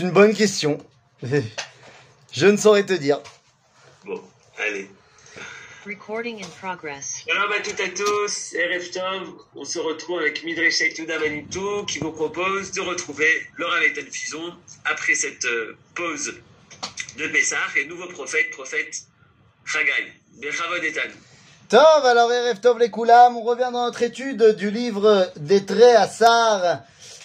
[0.00, 0.78] C'est une bonne question.
[2.32, 3.20] Je ne saurais te dire.
[4.06, 4.18] Bon,
[4.56, 4.88] allez.
[5.84, 7.22] Recording in progress.
[7.28, 11.18] Shalom à toutes et à tous, Erev Tov, on se retrouve avec Midre Sheikh Yuda
[11.18, 13.28] Manitou qui vous propose de retrouver
[13.58, 14.54] Laura Leighton Fison
[14.86, 16.32] après cette euh, pause
[17.18, 19.02] de Pessah et nouveau prophète, prophète
[19.66, 21.10] Chagai, Bechavod Etan.
[21.68, 25.96] Tov, alors Erev Tov les Koulam, on revient dans notre étude du livre des traits
[25.96, 26.84] à Sar.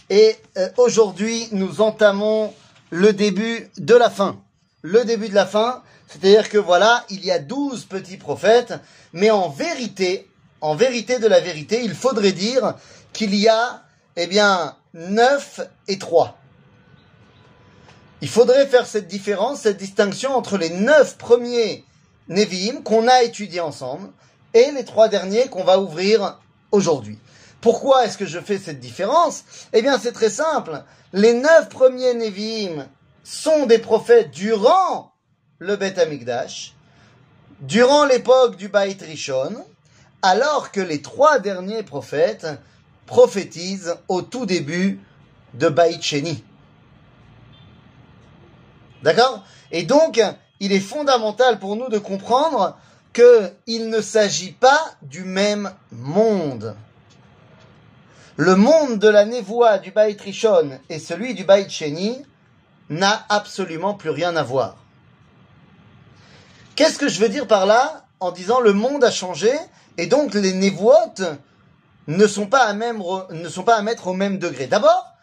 [0.10, 2.54] Et euh, aujourd'hui, nous entamons
[2.90, 4.42] le début de la fin.
[4.82, 8.74] Le début de la fin, c'est-à-dire que voilà, il y a douze petits prophètes,
[9.14, 10.30] mais en vérité,
[10.62, 12.76] en vérité de la vérité, il faudrait dire
[13.14, 13.84] qu'il y a,
[14.16, 16.38] eh bien, neuf et trois.
[18.22, 21.84] Il faudrait faire cette différence, cette distinction entre les neuf premiers
[22.28, 24.10] Nevi'im qu'on a étudiés ensemble
[24.54, 26.40] et les trois derniers qu'on va ouvrir
[26.72, 27.20] aujourd'hui.
[27.62, 29.44] Pourquoi est-ce que je fais cette différence?
[29.74, 30.84] Eh bien, c'est très simple.
[31.18, 32.90] Les neuf premiers Nevi'im
[33.24, 35.14] sont des prophètes durant
[35.60, 36.74] le Beth Amikdash,
[37.62, 39.66] durant l'époque du Baït Rishon,
[40.22, 42.48] alors que les trois derniers prophètes
[43.06, 45.00] prophétisent au tout début
[45.54, 46.44] de Baït Sheni.
[49.02, 49.46] D'accord?
[49.72, 50.22] Et donc,
[50.60, 52.78] il est fondamental pour nous de comprendre
[53.14, 56.76] qu'il ne s'agit pas du même monde.
[58.38, 62.22] Le monde de la névoie du Baït Rishon et celui du Baït Sheni
[62.90, 64.76] n'a absolument plus rien à voir.
[66.76, 69.52] Qu'est-ce que je veux dire par là en disant le monde a changé
[69.98, 71.24] et donc les névoites
[72.08, 74.68] ne sont pas à, mettre au même degré?
[74.68, 75.14] D'abord,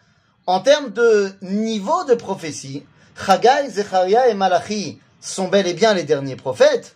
[0.47, 2.83] en termes de niveau de prophétie,
[3.15, 6.95] Chagai, Zecharia et Malachi sont bel et bien les derniers prophètes,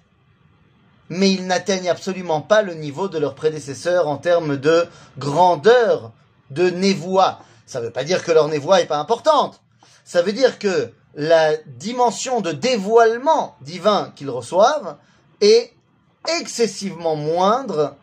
[1.09, 6.11] mais ils n'atteignent absolument pas le niveau de leurs prédécesseurs en termes de grandeur
[6.51, 7.39] de névoie.
[7.65, 9.61] Ça ne veut pas dire que leur névoie n'est pas importante.
[10.05, 14.97] Ça veut dire que la dimension de dévoilement divin qu'ils reçoivent
[15.41, 15.73] est
[16.39, 17.95] excessivement moindre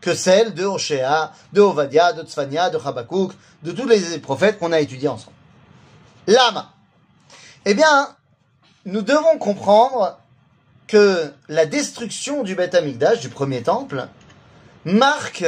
[0.00, 4.72] que celle de Hoshéa, de Ovadia, de Tzfania, de Habakkuk, de tous les prophètes qu'on
[4.72, 5.36] a étudiés ensemble.
[6.26, 6.72] Lama.
[7.64, 8.14] Eh bien,
[8.84, 10.18] nous devons comprendre
[10.86, 14.06] que la destruction du Beth Amikdash, du premier temple,
[14.84, 15.44] marque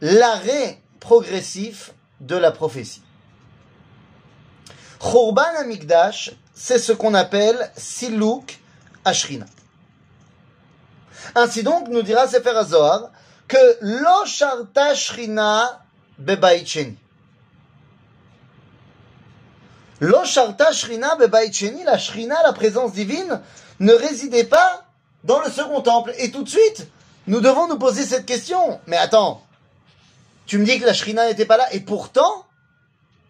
[0.00, 3.02] l'arrêt progressif de la prophétie.
[5.00, 8.60] Khorban Amikdash, c'est ce qu'on appelle Siluk
[9.04, 9.46] Ashrina.
[11.34, 13.10] Ainsi donc, nous dira Sefer HaZohar
[13.48, 15.84] que Lo Sharta Shrina
[16.18, 16.96] Bebait Sheni.
[20.00, 23.40] Lo Sharta Shrina Bebait Sheni, la Shrina, la présence divine,
[23.82, 24.86] ne résidait pas
[25.24, 26.14] dans le second temple.
[26.18, 26.86] Et tout de suite,
[27.26, 28.80] nous devons nous poser cette question.
[28.86, 29.42] Mais attends,
[30.46, 32.46] tu me dis que la Shrina n'était pas là, et pourtant,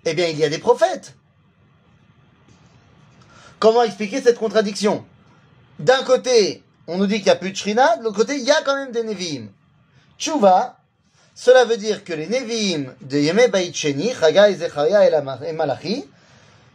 [0.05, 1.15] eh bien, il y a des prophètes.
[3.59, 5.05] Comment expliquer cette contradiction?
[5.79, 8.45] D'un côté, on nous dit qu'il n'y a plus de Shrina, de l'autre côté, il
[8.45, 9.49] y a quand même des Nevi'im.
[10.19, 10.77] Tchouva,
[11.35, 14.13] cela veut dire que les Nevi'im de Yemé Baït Sheni,
[14.55, 16.05] Zecharia et Malachi,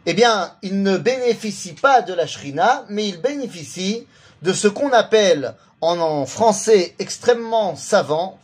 [0.06, 4.06] eh bien, ils ne bénéficient pas de la Shrina, mais ils bénéficient
[4.42, 8.38] de ce qu'on appelle, en, français extrêmement savant,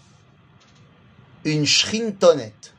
[1.44, 2.74] une shrintonette.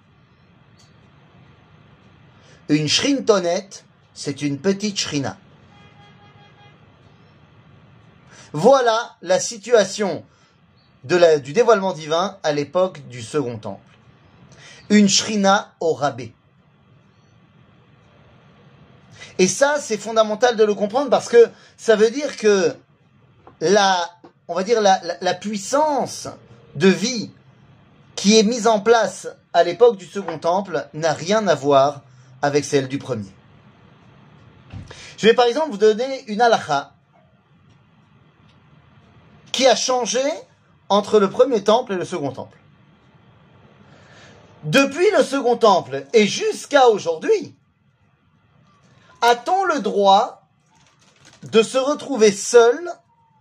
[2.70, 5.38] Une shrintonette, c'est une petite shrina.
[8.54, 10.24] Voilà la situation
[11.04, 13.82] du dévoilement divin à l'époque du Second Temple.
[14.90, 16.34] Une shrina au rabais.
[19.38, 22.74] Et ça, c'est fondamental de le comprendre parce que ça veut dire que
[23.60, 24.10] la,
[25.40, 26.28] puissance
[26.76, 27.32] de vie
[28.16, 32.02] qui est mise en place à l'époque du Second Temple n'a rien à voir
[32.42, 33.34] avec celle du premier.
[35.18, 36.92] Je vais par exemple vous donner une halakha
[39.52, 40.22] qui a changé
[40.90, 42.58] entre le premier temple et le second temple.
[44.64, 47.56] Depuis le second temple et jusqu'à aujourd'hui,
[49.26, 50.44] a-t-on le droit
[51.44, 52.92] de se retrouver seul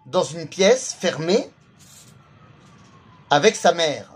[0.06, 1.50] dans une pièce fermée
[3.31, 4.10] avec sa mère?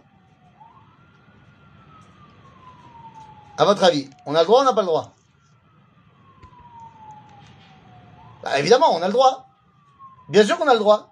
[3.58, 5.12] À votre avis, on a le droit ou on n'a pas le droit?
[8.42, 9.46] Bah, Évidemment, on a le droit.
[10.28, 11.10] Bien sûr qu'on a le droit.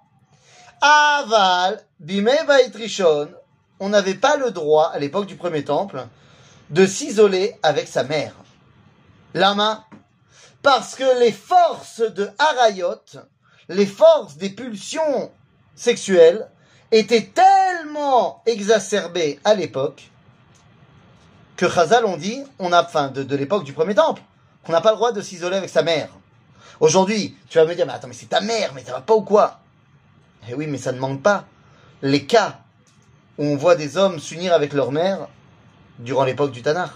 [0.80, 2.30] Aval, Bime
[3.80, 6.06] on n'avait pas le droit, à l'époque du premier temple,
[6.70, 8.34] de s'isoler avec sa mère.
[9.34, 9.84] Lama,
[10.66, 13.00] parce que les forces de Harayot,
[13.68, 15.30] les forces des pulsions
[15.76, 16.48] sexuelles,
[16.90, 20.10] étaient tellement exacerbées à l'époque
[21.56, 24.22] que Chazal ont dit, on a, enfin, de, l'époque du premier temple,
[24.64, 26.08] qu'on n'a pas le droit de s'isoler avec sa mère.
[26.80, 29.14] Aujourd'hui, tu vas me dire, mais attends, mais c'est ta mère, mais ça va pas
[29.14, 29.60] ou quoi?
[30.48, 31.44] Eh oui, mais ça ne manque pas.
[32.02, 32.58] Les cas
[33.38, 35.28] où on voit des hommes s'unir avec leur mère
[36.00, 36.90] durant l'époque du Tanakh.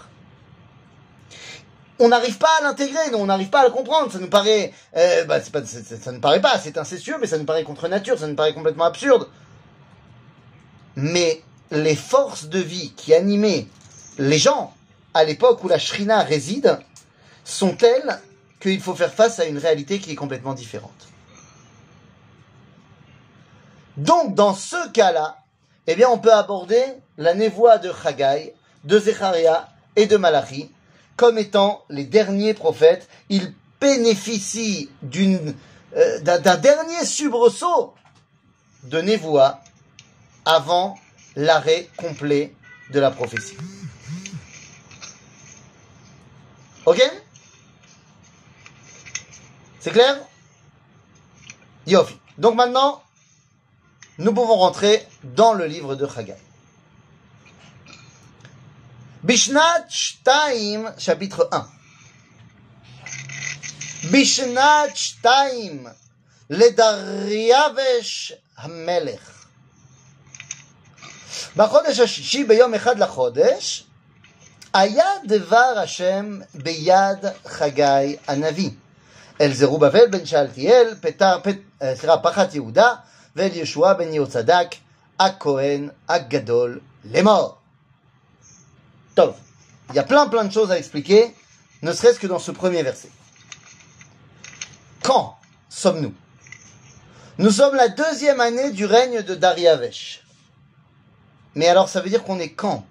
[2.03, 4.11] On n'arrive pas à l'intégrer, on n'arrive pas à le comprendre.
[4.11, 7.45] Ça nous paraît, euh, bah, pas, ça ne paraît pas, c'est incestueux, mais ça nous
[7.45, 9.29] paraît contre nature, ça nous paraît complètement absurde.
[10.95, 13.67] Mais les forces de vie qui animaient
[14.17, 14.73] les gens
[15.13, 16.79] à l'époque où la Shrina réside
[17.43, 18.19] sont telles
[18.59, 21.07] qu'il faut faire face à une réalité qui est complètement différente.
[23.97, 25.37] Donc, dans ce cas-là,
[25.85, 26.83] eh bien, on peut aborder
[27.19, 28.55] la névoie de Chagai,
[28.85, 30.71] de Zecharia et de Malachi
[31.21, 33.07] comme étant les derniers prophètes.
[33.29, 37.93] Ils bénéficient euh, d'un, dernier subresaut
[38.85, 39.61] de névoie
[40.45, 40.97] avant
[41.35, 42.55] l'arrêt complet
[42.89, 43.55] de la prophétie.
[46.87, 46.99] Ok?
[49.79, 50.17] C'est clair?
[51.85, 52.17] Yofi.
[52.39, 53.03] Donc maintenant,
[54.17, 56.33] nous pouvons rentrer dans le livre de Chagai.
[59.30, 61.64] Bishnat Shtaim, chapitre 1.
[64.12, 65.88] Bishnat Shtaim,
[66.50, 69.46] לדריווש המלך.
[71.56, 73.84] בחודש השישי, ביום אחד לחודש,
[74.74, 78.70] היה דבר השם ביד חגי הנביא.
[79.40, 82.94] אל זרובבל בן שאלתיאל, פתר, פת, אה, סליחה, פחת יהודה,
[83.36, 84.68] ואל ישוע בן יהוצדק,
[85.20, 87.59] הכהן הגדול לאמור.
[89.89, 91.33] Il y a plein plein de choses à expliquer,
[91.81, 93.09] ne serait-ce que dans ce premier verset.
[95.03, 95.37] Quand
[95.69, 96.13] sommes-nous?
[97.37, 100.23] Nous sommes la deuxième année du règne de Dariavesh.
[101.55, 102.85] Mais alors ça veut dire qu'on est quand?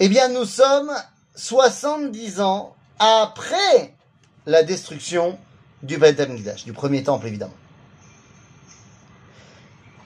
[0.00, 0.92] Eh bien nous sommes
[1.36, 3.94] 70 ans après
[4.46, 5.38] la destruction
[5.82, 6.20] du Beth
[6.64, 7.54] du premier temple évidemment.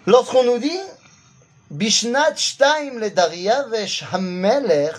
[0.07, 0.79] Lorsqu'on nous dit
[1.81, 4.95] Shtaim le Dariavesh Hammelech,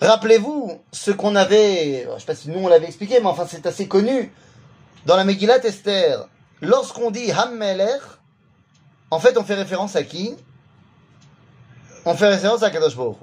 [0.00, 3.66] rappelez-vous ce qu'on avait, je sais pas si nous on l'avait expliqué, mais enfin c'est
[3.66, 4.32] assez connu,
[5.06, 6.28] dans la Megillat Esther,
[6.60, 8.02] lorsqu'on dit Hammelech,
[9.10, 10.36] en fait on fait référence à qui?
[12.04, 13.16] On fait référence à Kadosh Baruch.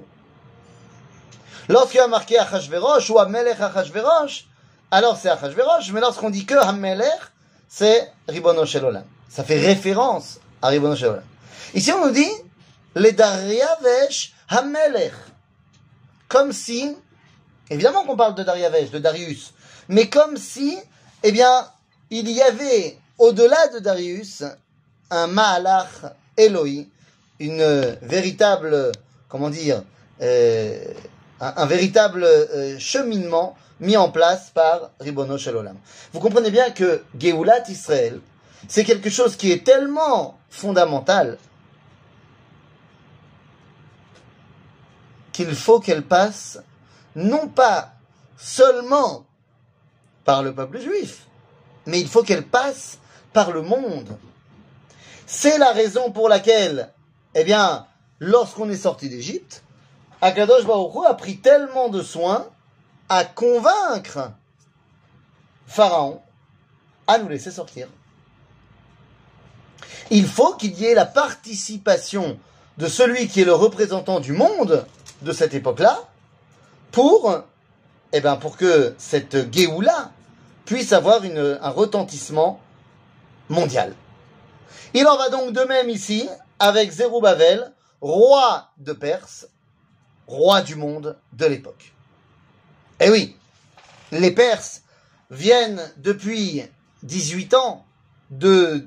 [1.68, 4.48] Lorsqu'il y a marqué Achashverosh ou Hammelech Achashverosh,
[4.90, 7.20] alors c'est Achashverosh, mais lorsqu'on dit que Hammelech,
[7.68, 9.04] c'est Ribono Shel Olam.
[9.28, 10.40] Ça fait référence
[11.74, 12.30] Ici on nous dit
[12.94, 15.12] les Dariavesh Hammelech.
[16.28, 16.96] Comme si,
[17.70, 19.52] évidemment qu'on parle de Dariavesh, de Darius,
[19.88, 20.78] mais comme si,
[21.22, 21.66] eh bien,
[22.10, 24.42] il y avait au-delà de Darius
[25.10, 26.86] un Ma'alach Eloi,
[27.38, 28.92] une véritable,
[29.28, 29.82] comment dire,
[30.20, 30.84] euh,
[31.40, 35.76] un, un véritable euh, cheminement mis en place par Ribono Shel Olam.
[36.12, 38.20] Vous comprenez bien que Geulat Israël,
[38.68, 41.38] c'est quelque chose qui est tellement fondamental
[45.32, 46.58] qu'il faut qu'elle passe
[47.16, 47.92] non pas
[48.36, 49.24] seulement
[50.24, 51.26] par le peuple juif,
[51.86, 52.98] mais il faut qu'elle passe
[53.32, 54.16] par le monde.
[55.26, 56.92] C'est la raison pour laquelle,
[57.34, 57.86] eh bien,
[58.20, 59.62] lorsqu'on est sorti d'Égypte,
[60.20, 62.46] Akadosh Baruch a pris tellement de soin
[63.08, 64.32] à convaincre
[65.66, 66.22] Pharaon
[67.06, 67.88] à nous laisser sortir.
[70.10, 72.38] Il faut qu'il y ait la participation
[72.78, 74.86] de celui qui est le représentant du monde
[75.22, 75.98] de cette époque-là
[76.90, 77.42] pour,
[78.12, 80.12] eh ben, pour que cette Géoula
[80.64, 82.60] puisse avoir un retentissement
[83.48, 83.94] mondial.
[84.94, 89.48] Il en va donc de même ici avec Zérubbabel, roi de Perse,
[90.26, 91.92] roi du monde de l'époque.
[93.00, 93.36] Eh oui,
[94.12, 94.82] les Perses
[95.30, 96.62] viennent depuis
[97.02, 97.84] 18 ans
[98.30, 98.86] de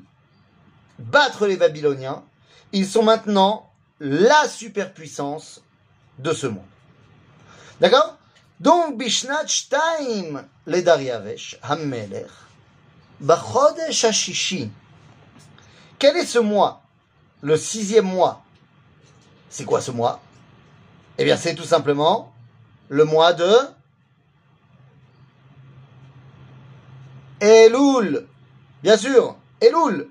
[1.00, 2.24] battre les Babyloniens.
[2.72, 5.62] Ils sont maintenant la superpuissance
[6.20, 6.66] de ce monde.
[7.80, 8.18] D'accord?
[8.60, 12.28] Donc, Bishnat Shtaim le Dariavesh, Hammelech,
[13.20, 14.72] Bachodesh Hashishi.
[16.00, 16.82] Quel est ce mois?
[17.42, 18.44] Le sixième mois.
[19.50, 20.22] C'est quoi ce mois?
[21.18, 22.34] Eh bien, c'est tout simplement
[22.90, 23.52] le mois de
[27.40, 28.28] Elul.
[28.84, 30.10] Bien sûr, Elul.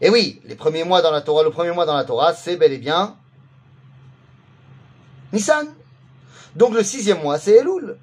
[0.00, 2.56] Et oui, les premiers mois dans la Torah, le premier mois dans la Torah, c'est
[2.56, 3.16] bel et bien
[5.32, 5.66] Nissan.
[6.54, 7.96] Donc le sixième mois, c'est Elul.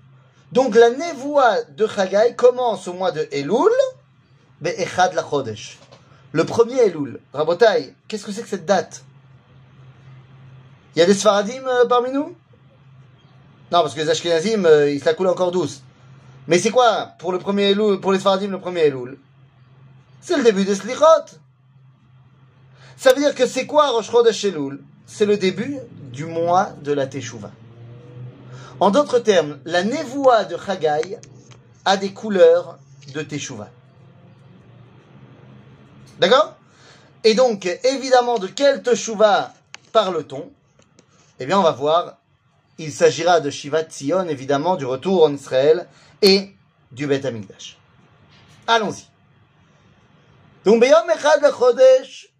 [0.51, 3.71] Donc la névoie de Chagai commence au mois de Elul,
[4.61, 5.79] Be'echad la Chodesh.
[6.31, 7.19] Le premier Elul.
[7.33, 9.03] Rabotai, qu'est-ce que c'est que cette date?
[10.95, 12.35] Il y a des Sfaradim euh, parmi nous?
[13.71, 15.81] Non, parce que les Ashkenazim, euh, ils la coulent encore douce.
[16.47, 19.17] Mais c'est quoi pour le premier Elul, pour les Sfaradim, le premier Elul?
[20.21, 21.39] C'est le début des Slichot.
[23.03, 24.47] Ça veut dire que c'est quoi Rosh Chodesh
[25.05, 25.77] C'est le début
[26.13, 27.51] du mois de la Teshuvah.
[28.79, 31.17] En d'autres termes, la névoie de Chagai
[31.83, 32.79] a des couleurs
[33.13, 33.69] de Teshuvah.
[36.19, 36.55] D'accord?
[37.25, 39.53] Et donc, évidemment, de quelle Teshuvah
[39.91, 40.49] parle-t-on?
[41.41, 42.19] Eh bien, on va voir.
[42.77, 45.89] Il s'agira de Shivat Tzion, évidemment, du retour en Israël
[46.21, 46.55] et
[46.93, 47.77] du Beth Amikdash.
[48.65, 49.09] Allons-y.
[50.63, 51.03] Donc, Beyom
[51.51, 52.32] Chodesh,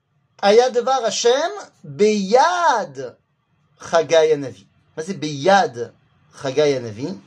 [0.44, 1.52] Ayadevar Hashem
[1.86, 3.16] Beyad
[3.80, 4.68] Chagai Anavi.
[4.98, 5.94] C'est Beyad
[6.42, 7.18] Chagai Anavi.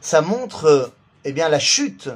[0.00, 0.90] Ça montre
[1.24, 2.08] eh bien, la chute,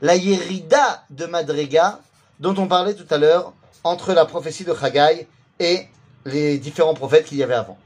[0.00, 2.00] la yérida de Madrega
[2.40, 3.52] dont on parlait tout à l'heure
[3.84, 5.28] entre la prophétie de Chagai
[5.60, 5.86] et
[6.24, 7.78] les différents prophètes qu'il y avait avant.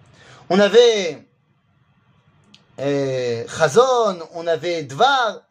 [0.49, 1.23] On avait
[2.79, 5.43] eh, Chazon, on avait Dvar.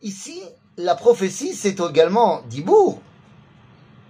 [0.00, 0.42] Ici,
[0.78, 3.02] la prophétie, c'est également Dibour,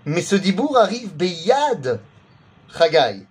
[0.04, 2.00] mais ce Dibour arrive Beyad
[2.76, 3.26] Chagai.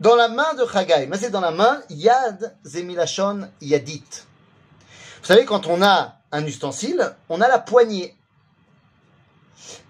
[0.00, 1.06] Dans la main de Chagai.
[1.06, 4.04] Mais c'est dans la main Yad Zemilachon Yadit.
[5.20, 8.16] Vous savez, quand on a un ustensile, on a la poignée.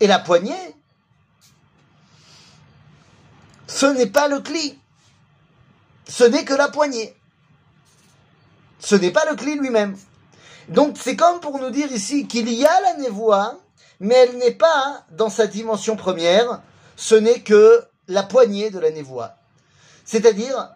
[0.00, 0.74] Et la poignée,
[3.66, 4.78] ce n'est pas le cli.
[6.08, 7.16] Ce n'est que la poignée.
[8.78, 9.96] Ce n'est pas le cli lui-même.
[10.68, 13.60] Donc c'est comme pour nous dire ici qu'il y a la névoie,
[14.00, 16.60] mais elle n'est pas dans sa dimension première,
[16.96, 19.34] ce n'est que la poignée de la névoie.
[20.04, 20.70] C'est-à-dire,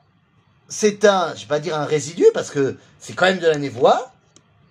[0.68, 3.58] c'est un, je vais pas dire un résidu, parce que c'est quand même de la
[3.58, 4.12] névoie.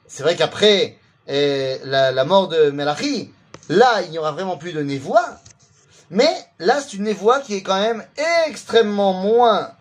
[0.08, 3.32] C'est vrai qu'après eh, la, la mort de Melachi,
[3.70, 5.39] là, il n'y aura vraiment plus de névoie.
[6.10, 8.03] Mais là, c'est une névoie qui est quand même
[8.48, 9.72] extrêmement moins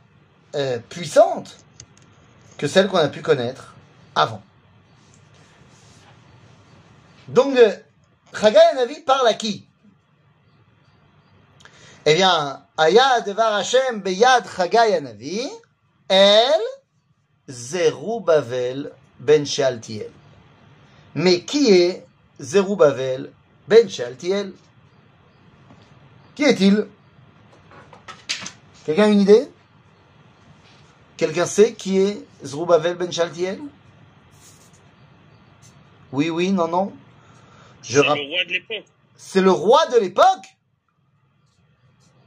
[0.55, 1.57] euh, puissante
[2.59, 3.75] que celle qu'on a pu connaître
[4.15, 4.43] avant.
[7.29, 7.75] Donc, euh,
[8.33, 9.65] Chagai Hanavi parle à qui?
[12.05, 15.49] Eh bien, Aya Devar Hashem Beyad Chagai Hanavi,
[16.09, 16.61] El
[17.49, 20.11] Zerubbabel ben Shealtiel.
[21.15, 22.07] Mais qui est
[22.41, 23.33] Zerubbabel
[23.67, 24.53] ben Shealtiel?
[26.35, 26.87] Qui est-il?
[28.85, 29.51] Quelqu'un a une idée?
[31.17, 33.59] Quelqu'un sait qui est Zerubbabel ben Shealtiel?
[36.13, 36.93] Oui, oui, non, non.
[37.89, 38.85] C'est le roi de l'époque.
[39.17, 40.57] C'est le roi de l'époque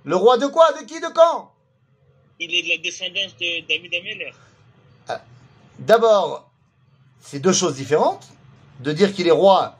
[0.03, 0.71] Le roi de quoi?
[0.73, 0.99] De qui?
[0.99, 1.51] De quand?
[2.39, 4.33] Il est de la descendance de David Ameller.
[5.77, 6.49] D'abord,
[7.19, 8.27] c'est deux choses différentes.
[8.79, 9.77] De dire qu'il est roi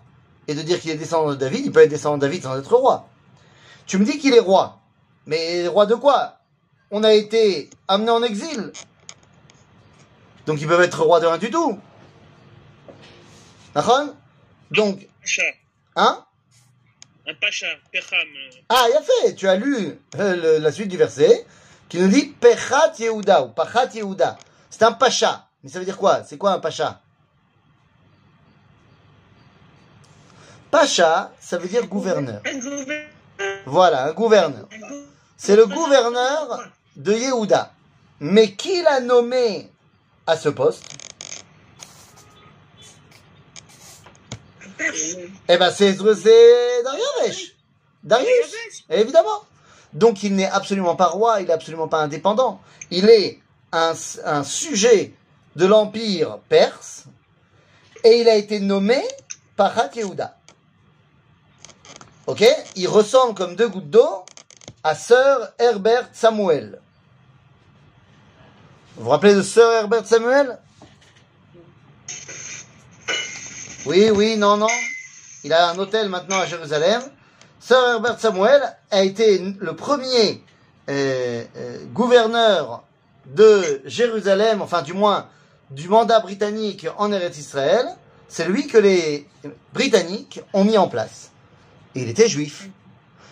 [0.48, 1.66] et de dire qu'il est descendant de David.
[1.66, 3.08] Il peut être descendant de David sans être roi.
[3.88, 4.80] Tu me dis qu'il est roi.
[5.26, 6.38] Mais roi de quoi?
[6.92, 8.72] On a été amené en exil.
[10.46, 11.80] Donc ils peuvent être roi de rien du tout.
[13.74, 14.10] D'accord?
[14.70, 15.08] Donc.
[15.96, 16.26] Hein?
[17.28, 17.68] Un pacha.
[17.92, 18.18] Pecham.
[18.70, 19.36] Ah, il a fait.
[19.36, 21.46] Tu as lu euh, le- la suite du verset
[21.90, 24.38] qui nous dit Pechat Yehuda ou Pachat Yehuda.
[24.70, 25.48] C'est un pacha.
[25.64, 26.24] Mais ça veut dire quoi?
[26.24, 27.02] C'est quoi un pacha?
[30.72, 32.42] Pacha, ça veut dire gouverneur.
[33.66, 34.68] Voilà, un gouverneur.
[35.38, 36.64] C'est le gouverneur
[36.96, 37.74] de Yehuda.
[38.20, 39.70] Mais qui l'a nommé
[40.28, 40.86] à ce poste?
[44.82, 45.18] Perse.
[45.48, 47.56] Eh ben, c'est Dariavesh.
[48.04, 49.44] Darius, évidemment.
[49.94, 52.62] Donc, il n'est absolument pas roi, il n'est absolument pas indépendant.
[52.90, 53.40] Il est
[53.72, 53.94] un,
[54.26, 55.14] un sujet
[55.56, 57.06] de l'empire perse
[58.04, 59.02] et il a été nommé
[59.56, 60.38] Pachat Yehuda.
[62.28, 62.46] Ok?
[62.76, 64.24] Il ressemble comme deux gouttes d'eau
[64.84, 66.80] à Sir Herbert Samuel.
[68.96, 70.58] Vous vous rappelez de Sir Herbert Samuel?
[73.88, 74.68] Oui, oui, non, non.
[75.44, 77.02] Il a un hôtel maintenant à Jérusalem.
[77.60, 78.62] Sir Herbert Samuel
[78.92, 80.44] a été le premier
[80.88, 82.84] euh, euh, gouverneur
[83.26, 85.28] de Jérusalem, enfin du moins
[85.72, 87.88] du mandat britannique en Eretz Israël.
[88.28, 89.28] C'est lui que les
[89.74, 91.32] Britanniques ont mis en place.
[91.96, 92.70] Et il était juif.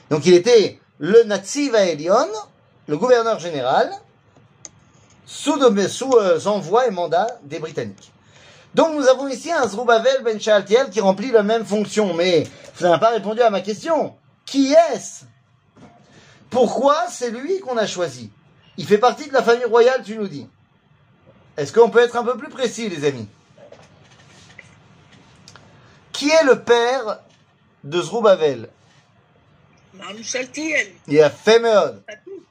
[0.09, 2.27] Donc il était le Nazi Elion,
[2.87, 3.91] le gouverneur général,
[5.27, 8.11] sous euh, envoi et mandat des Britanniques.
[8.75, 12.13] Donc nous avons ici un Zroubavel Ben Shaltiel qui remplit la même fonction.
[12.13, 12.43] Mais
[12.75, 14.15] vous n'avez pas répondu à ma question.
[14.45, 15.25] Qui est-ce?
[16.49, 18.31] Pourquoi c'est lui qu'on a choisi?
[18.77, 20.47] Il fait partie de la famille royale, tu nous dis.
[21.57, 23.27] Est-ce qu'on peut être un peu plus précis, les amis?
[26.13, 27.19] Qui est le père
[27.83, 28.69] de Zroubavel?
[29.93, 30.87] Manou Saltiel.
[31.07, 32.03] Il a fait Meod.
[32.05, 32.43] Pas tout.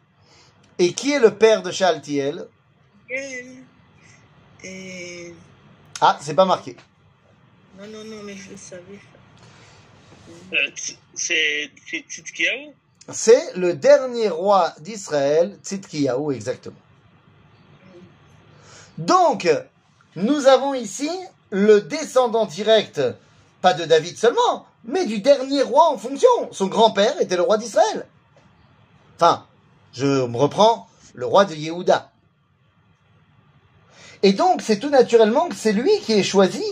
[0.79, 2.47] Et qui est le père de Shaltiel
[6.01, 6.77] Ah, c'est pas marqué.
[7.79, 9.01] Non, non, non, mais je le savais.
[10.53, 10.71] Euh,
[11.15, 11.71] c'est
[12.09, 12.73] Tzidkiyahu
[13.13, 16.77] C'est le dernier roi d'Israël, Tzidkiyahu, exactement.
[18.99, 19.49] Donc,
[20.17, 21.11] nous avons ici
[21.51, 23.01] le descendant direct,
[23.63, 26.29] pas de David seulement, mais du dernier roi en fonction.
[26.53, 28.07] Son grand-père était le roi d'Israël.
[29.17, 29.47] Enfin,
[29.93, 32.11] je me reprends, le roi de Yehuda.
[34.23, 36.65] Et donc, c'est tout naturellement que c'est lui qui est choisi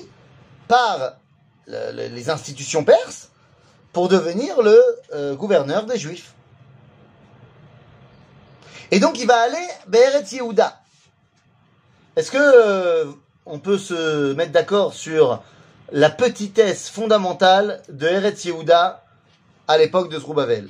[0.68, 1.14] par
[1.66, 3.30] le- le- les institutions perses
[3.92, 4.82] pour devenir le
[5.14, 6.32] euh, gouverneur des Juifs.
[8.90, 10.80] Et donc il va aller Be'eretz Yehuda.
[12.14, 13.06] Est-ce que euh,
[13.44, 15.42] on peut se mettre d'accord sur
[15.92, 19.04] la petitesse fondamentale de Eretz Yehuda
[19.68, 20.68] à l'époque de Zrubavel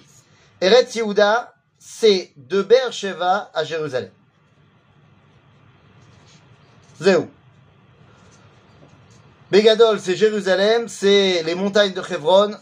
[0.61, 4.11] Eretz Yehuda, c'est de Beersheba à Jérusalem.
[7.00, 7.29] Zéou.
[9.50, 12.57] Begadol, c'est Jérusalem, c'est les montagnes de Hebron,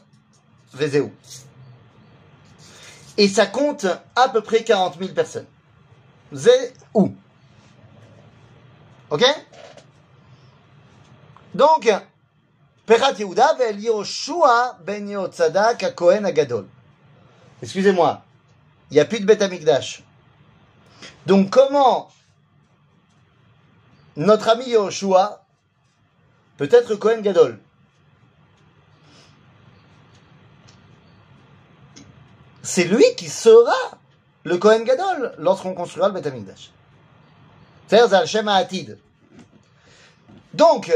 [0.72, 1.12] Vezéou.
[3.16, 3.86] Et ça compte
[4.16, 5.46] à peu près 40 000 personnes.
[6.32, 7.14] Zéou.
[9.10, 9.24] Ok?
[11.54, 11.88] Donc,
[12.86, 16.66] Perat Yehuda vel Yoshua ben Yotzadak à Kohen Agadol.
[17.62, 18.22] Excusez-moi,
[18.90, 20.02] il n'y a plus de Beth Amikdash.
[21.26, 22.10] Donc comment
[24.16, 25.44] notre ami Yoshua
[26.56, 27.58] peut être Kohen Gadol
[32.64, 33.76] c'est lui qui sera
[34.44, 36.72] le Kohen Gadol lorsqu'on construira le Beth Amikdash.
[37.86, 38.96] C'est-à-dire.
[40.54, 40.92] Donc,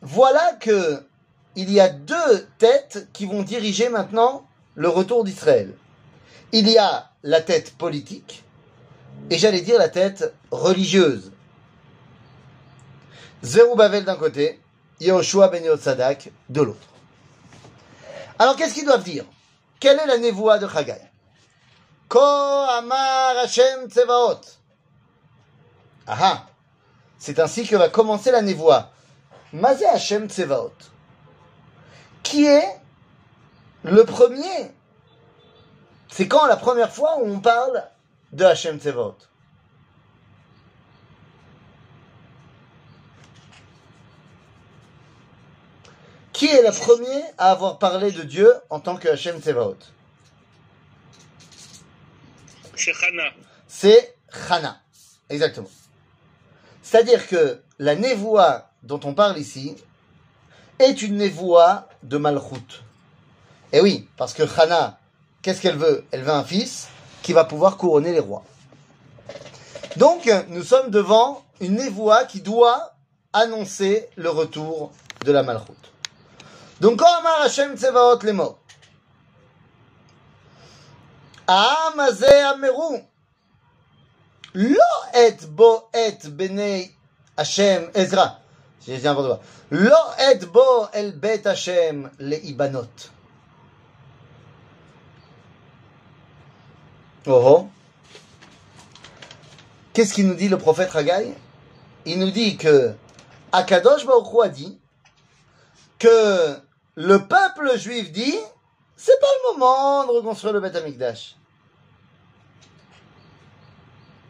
[0.00, 1.02] voilà que
[1.54, 5.74] il y a deux têtes qui vont diriger maintenant le retour d'Israël.
[6.50, 8.42] Il y a la tête politique
[9.28, 11.30] et j'allais dire la tête religieuse.
[13.42, 14.60] Zerubbabel d'un côté,
[15.00, 16.86] Yehoshua ben Yotzadak de l'autre.
[18.38, 19.24] Alors qu'est-ce qu'ils doivent dire?
[19.80, 21.00] Quelle est la névoie de Chagai?
[22.08, 24.40] Ko Amar Hashem Tsevaot.
[26.06, 26.46] Ah
[27.18, 28.90] C'est ainsi que va commencer la névoie.
[29.52, 30.72] Mazé Hashem Tsevaot.
[32.22, 32.80] Qui est
[33.82, 34.72] le premier?
[36.10, 37.88] C'est quand la première fois où on parle
[38.32, 39.16] de Hashem Tsevaot
[46.42, 49.76] Qui est le premier à avoir parlé de Dieu en tant que Hashem Tsevaot
[52.74, 53.30] C'est Hana.
[53.68, 54.16] C'est
[54.48, 54.80] Chana.
[55.30, 55.70] Exactement.
[56.82, 59.76] C'est-à-dire que la névoie dont on parle ici
[60.80, 62.82] est une névoie de Malchut.
[63.72, 64.98] Et oui, parce que Chana,
[65.42, 66.04] qu'est-ce qu'elle veut?
[66.10, 66.88] Elle veut un fils
[67.22, 68.42] qui va pouvoir couronner les rois.
[69.96, 72.96] Donc, nous sommes devant une névoie qui doit
[73.32, 74.90] annoncer le retour
[75.24, 75.91] de la Malchut.
[76.81, 78.57] Donc, quand Amar Hashem Tsevaot les mots.
[81.47, 82.97] העם הזה אמרו,
[84.55, 86.91] לא את בו את בני
[87.37, 88.25] השם, עזרא,
[88.85, 89.37] שיש לי n'importe quoi,
[89.71, 93.09] לא את בו אל בית השם להיבנות.
[97.27, 97.67] Oh oh.
[99.93, 101.33] Qu'est-ce qu'il nous dit le prophète Haggai
[102.05, 102.93] Il nous dit que
[103.51, 104.79] Akadosh Baruch Hu a dit
[105.99, 106.57] que
[106.96, 108.36] le peuple juif dit
[108.96, 111.36] c'est pas le moment de reconstruire le Beth Amikdash.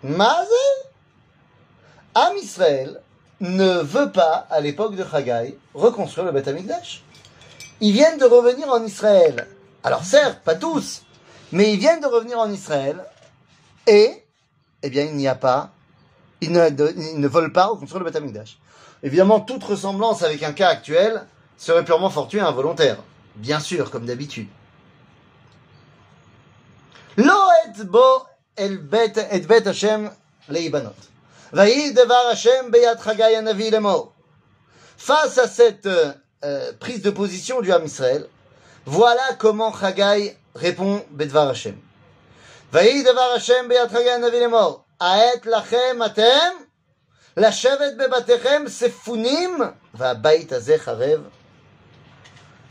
[0.03, 0.55] Mazé
[2.15, 3.01] Am Israël
[3.41, 7.03] ne veut pas, à l'époque de Haggai, reconstruire le Beth Amikdash.
[7.81, 9.49] Ils viennent de revenir en Israël.
[9.83, 11.03] Alors certes, pas tous,
[11.51, 13.05] mais ils viennent de revenir en Israël
[13.87, 14.25] et,
[14.83, 15.71] eh bien, il n'y a pas,
[16.41, 18.59] ils ne, ils ne veulent pas reconstruire le Beth Amikdash.
[19.03, 21.27] Évidemment, toute ressemblance avec un cas actuel
[21.58, 22.98] serait purement fortuit et involontaire.
[23.36, 24.48] Bien sûr, comme d'habitude.
[27.18, 28.26] לא את בו
[28.60, 30.08] אל בית, את בית השם
[30.50, 31.08] להיבנות.
[31.54, 34.12] ויהי דבר השם ביד חגי הנביא לאמור.
[35.00, 36.12] Face à cette euh,
[36.44, 38.26] euh, prise de position du Ham Israël,
[38.86, 41.76] voilà comment Chagai répond Bedvar Hashem.
[42.74, 44.84] ויהי דבר השם ביד חגי הנביא לאמור.
[45.00, 46.50] העת לכם אתם
[47.38, 49.58] לשבת בבתיכם ספונים
[49.94, 51.22] והבית הזה חרב.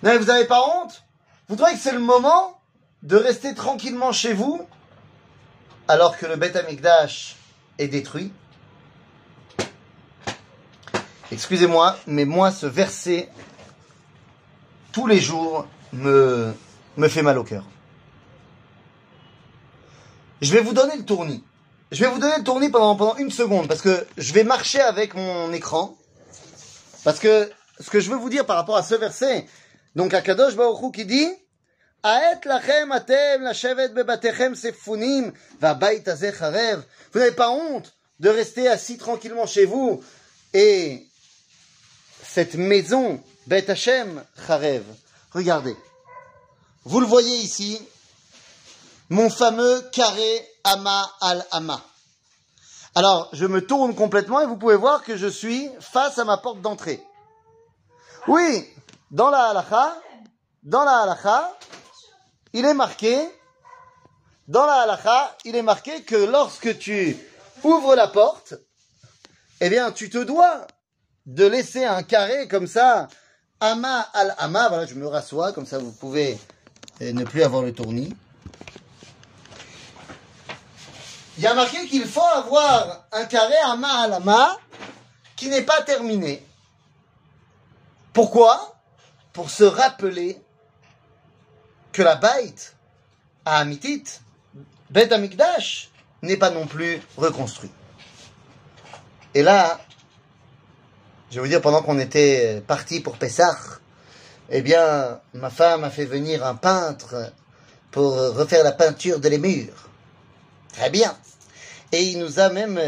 [0.04, 1.04] non, vous n'avez pas honte?
[1.48, 2.60] Vous trouvez que c'est le moment
[3.04, 4.66] de rester tranquillement chez vous
[5.88, 7.36] alors que le Beth Amikdash
[7.78, 8.32] est détruit?
[11.32, 13.30] Excusez-moi, mais moi, ce verset,
[14.92, 16.54] tous les jours, me,
[16.98, 17.64] me fait mal au cœur.
[20.42, 21.44] Je vais vous donner le tournis.
[21.92, 24.80] Je vais vous donner le tournis pendant, pendant une seconde parce que je vais marcher
[24.80, 25.96] avec mon écran
[27.04, 29.46] Parce que ce que je veux vous dire par rapport à ce verset,
[29.96, 31.30] donc à Kadosh Baruch Hu qui dit
[32.04, 36.82] Aet lachem atem lashevet bebatechem sefunim va'bayit hazeh charev.
[37.14, 40.04] Vous n'avez pas honte de rester assis tranquillement chez vous
[40.54, 41.08] et
[42.24, 44.84] cette maison Bet Hashem charev.
[45.32, 45.76] Regardez.
[46.86, 47.80] Vous le voyez ici,
[49.10, 51.84] mon fameux carré Ama al Ama.
[52.96, 56.38] Alors, je me tourne complètement et vous pouvez voir que je suis face à ma
[56.38, 57.02] porte d'entrée.
[58.28, 58.68] Oui,
[59.12, 60.02] dans la halakha,
[60.64, 61.58] dans la
[62.54, 63.18] il est marqué,
[64.48, 64.98] dans la
[65.46, 67.18] il est marqué que lorsque tu
[67.64, 68.54] ouvres la porte,
[69.60, 70.66] eh bien, tu te dois
[71.26, 73.08] de laisser un carré comme ça,
[73.60, 76.40] ama al ama, voilà, je me rassois, comme ça vous pouvez
[77.02, 78.16] euh, ne plus avoir le tournis.
[81.38, 84.58] Il y a marqué qu'il faut avoir un carré ama al ama
[85.36, 86.46] qui n'est pas terminé.
[88.14, 88.71] Pourquoi?
[89.34, 90.42] Pour se rappeler
[91.92, 92.76] que la Baït
[93.46, 94.04] à Amitit,
[94.90, 95.90] Bet Amikdash,
[96.22, 97.72] n'est pas non plus reconstruit.
[99.34, 99.80] Et là,
[101.30, 103.58] je vais vous dire, pendant qu'on était parti pour Pessah,
[104.50, 107.32] eh bien, ma femme a fait venir un peintre
[107.90, 109.90] pour refaire la peinture de les murs.
[110.74, 111.16] Très bien.
[111.94, 112.80] Et il nous a même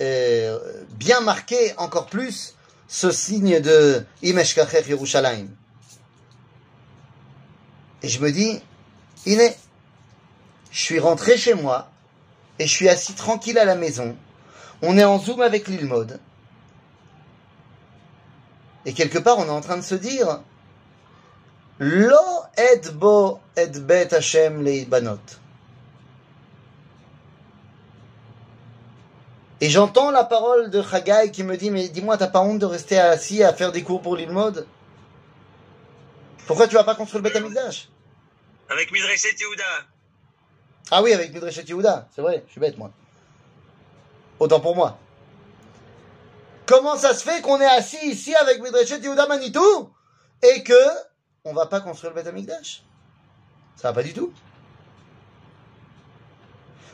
[0.00, 0.58] euh,
[0.90, 2.54] bien marqué encore plus
[2.88, 5.48] ce signe de Imeshkacher Yerushalayim.
[8.02, 8.60] Et je me dis,
[9.26, 9.54] Iné,
[10.70, 11.88] je suis rentré chez moi
[12.58, 14.16] et je suis assis tranquille à la maison.
[14.82, 16.20] On est en zoom avec l'île mode.
[18.86, 20.40] Et quelque part, on est en train de se dire,
[21.78, 22.16] Lo
[22.56, 25.18] et bo et bet Hashem banot.
[29.62, 32.66] Et j'entends la parole de Chagai qui me dit, mais dis-moi, t'as pas honte de
[32.66, 34.66] rester assis à faire des cours pour l'île mode?
[36.50, 37.88] Pourquoi tu vas pas construire le Beth Amikdash?
[38.68, 39.64] Avec Midreshet Yehuda.
[40.90, 42.90] Ah oui, avec Midreshet Yehuda, c'est vrai, je suis bête moi.
[44.40, 44.98] Autant pour moi.
[46.66, 49.92] Comment ça se fait qu'on est assis ici avec Midreshet Yehuda Manitou
[50.42, 50.74] et que
[51.44, 52.82] on va pas construire le Beth Amikdash?
[53.76, 54.32] Ça va pas du tout.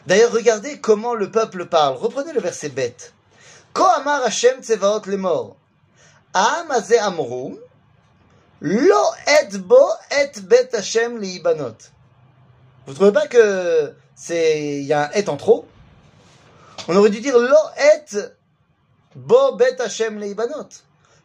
[0.07, 1.97] D'ailleurs, regardez comment le peuple parle.
[1.97, 3.15] Reprenez le verset bête.
[3.73, 5.57] Ko amar Hashem tsevaot les morts.
[6.35, 7.57] Am amru.
[8.61, 11.77] Lo et bo et bet Hashem liibanot.
[12.87, 15.69] Vous trouvez pas que c'est, il y a un et en trop?
[16.89, 18.17] On aurait dû dire lo et
[19.15, 20.69] bo bet Hashem liibanot.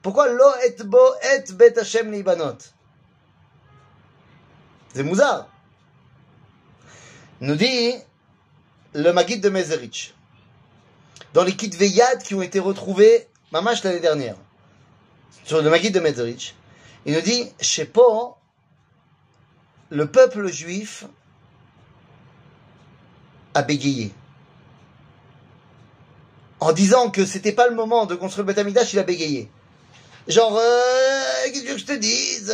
[0.01, 0.99] Pourquoi lo et bo
[1.33, 2.57] et bet Hashem liibanot?
[4.93, 5.47] C'est mouzard.
[7.39, 7.93] Nous dit
[8.93, 10.13] le Maguid de Mezerich.
[11.33, 14.35] Dans les kits Veyad qui ont été retrouvés, mamash l'année dernière,
[15.45, 16.55] sur le Maguid de Mezerich,
[17.04, 18.36] il nous dit, chez Po,
[19.90, 21.04] le peuple juif
[23.54, 24.12] a bégayé.
[26.60, 29.50] En disant que c'était pas le moment de construire le Beth Amikdash, il a bégayé.
[30.26, 32.52] Genre, euh, qu'est-ce que je te dise?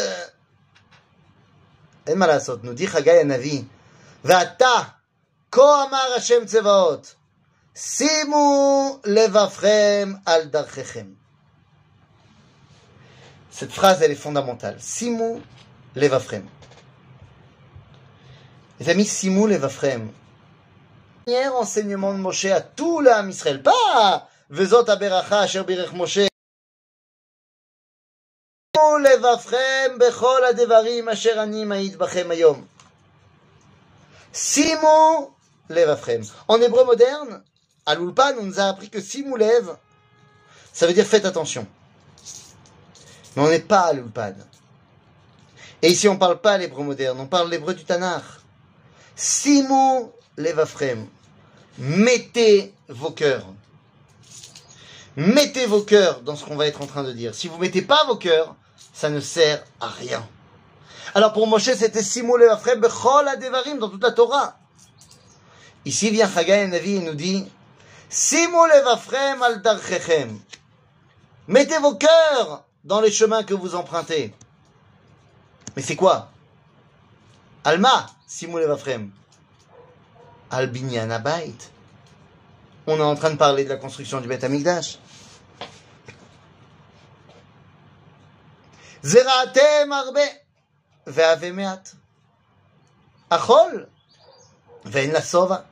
[2.07, 3.63] אין מה לעשות, nous dit חגי הנביא,
[4.25, 4.83] ואתה,
[5.53, 7.15] כה אמר השם צבאות,
[7.75, 11.07] שימו לבבכם על דרככם.
[13.58, 14.78] cette phrase, elle est fondamentale.
[14.80, 15.42] Simu
[15.96, 16.46] levafrem.
[18.80, 20.12] Les amis, Simu levafrem.
[21.26, 23.64] Premier enseignement de Moshe à tout l'âme Israël.
[23.64, 26.28] Pas Vezot aberacha asher birech Moshe.
[28.76, 32.64] Simu levafrem bechol adevarim asher ani ma'id bachem ayom.
[34.34, 35.32] Simu
[35.70, 36.22] levafrem.
[36.48, 37.44] En hébreu moderne,
[37.88, 39.76] à l'Ulpan, on nous a appris que Simu lev,
[40.74, 41.66] ça veut dire faites attention.
[43.38, 44.34] Mais on n'est pas à l'Ulpan.
[45.84, 48.24] Et ici, on ne parle pas l'hébreu moderne, on parle l'hébreu du Tanakh.
[49.16, 51.06] Simu levafrem.
[51.78, 53.46] Mettez vos cœurs.
[55.16, 57.36] Mettez vos cœurs dans ce qu'on va être en train de dire.
[57.36, 58.56] Si vous mettez pas vos cœurs,
[58.92, 60.28] ça ne sert à rien.
[61.14, 64.58] Alors pour Moshe, c'était Simu levafrem bechol adevarim dans toute la Torah.
[65.86, 67.46] Ici vient Chagai Navi et nous dit
[68.10, 70.40] Simu levafrem al darchechem.
[71.48, 74.34] Mettez vos cœurs dans les chemins que vous empruntez.
[75.76, 76.30] Mais c'est quoi?
[77.66, 79.12] Alma, Simu levafrem.
[80.50, 81.70] Al binyan abayit.
[82.88, 85.00] On est en train de parler de la construction du Beth Amikdash.
[89.04, 90.24] Zeratem arbe
[91.06, 91.96] ve'ave meat.
[93.30, 93.90] Achol
[94.86, 95.66] ve'en la sova.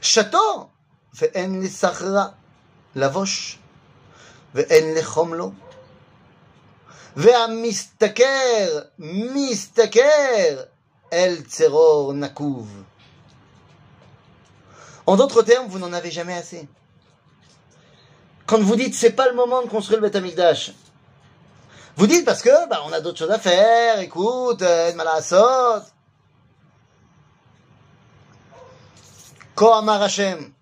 [0.00, 0.70] Château
[1.14, 2.34] ve'en le sachra.
[2.94, 3.58] Lavosh
[4.54, 5.52] ve'en le chomlo.
[7.15, 10.63] והמסתכר, מסתכר,
[11.11, 12.67] el tzeror nakouv.
[15.05, 16.67] En d'autres termes, vous n'en avez jamais assez.
[18.45, 20.73] Quand vous dites c'est pas le moment de construire le Beth Amikdash,
[21.95, 25.81] vous dites parce que bah, on a d'autres choses à faire, écoute, euh, malasot.
[29.55, 30.53] Ko amar Hashem,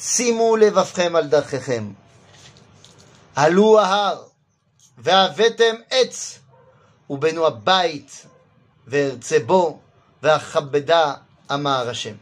[0.00, 1.92] שימו לבבכם על דרככם.
[3.36, 4.22] עלו ההר,
[4.98, 6.38] והבאתם עץ,
[7.10, 8.26] ובנו הבית,
[8.86, 9.80] וארצה בו,
[10.22, 11.14] ואכבדה
[11.52, 12.14] אמר השם.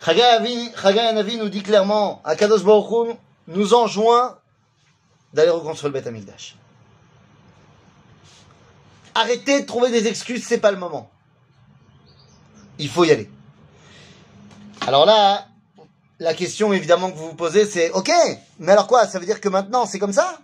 [0.00, 3.14] Chagai Avi- Chagai Hanavi nous dit clairement, Akadosh Baruch Hu
[3.48, 4.38] nous enjoint
[5.34, 6.54] d'aller reconstruire le Beth Amikdash.
[9.16, 11.10] Arrêtez de trouver des excuses, c'est pas le moment.
[12.78, 13.28] Il faut y aller.
[14.86, 15.48] Alors là,
[16.21, 18.11] la question évidemment que vous vous posez, c'est ok,
[18.59, 20.37] mais alors quoi Ça veut dire que maintenant c'est comme ça?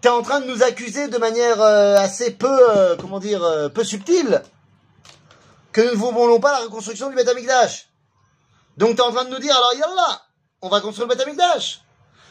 [0.00, 3.68] T'es en train de nous accuser de manière euh, assez peu, euh, comment dire, euh,
[3.68, 4.42] peu subtile,
[5.70, 7.90] que nous ne voulons pas la reconstruction du Beth Amikdash.
[8.78, 10.22] Donc t'es en train de nous dire, alors yallah,
[10.62, 11.82] on va construire le Beth Amikdash.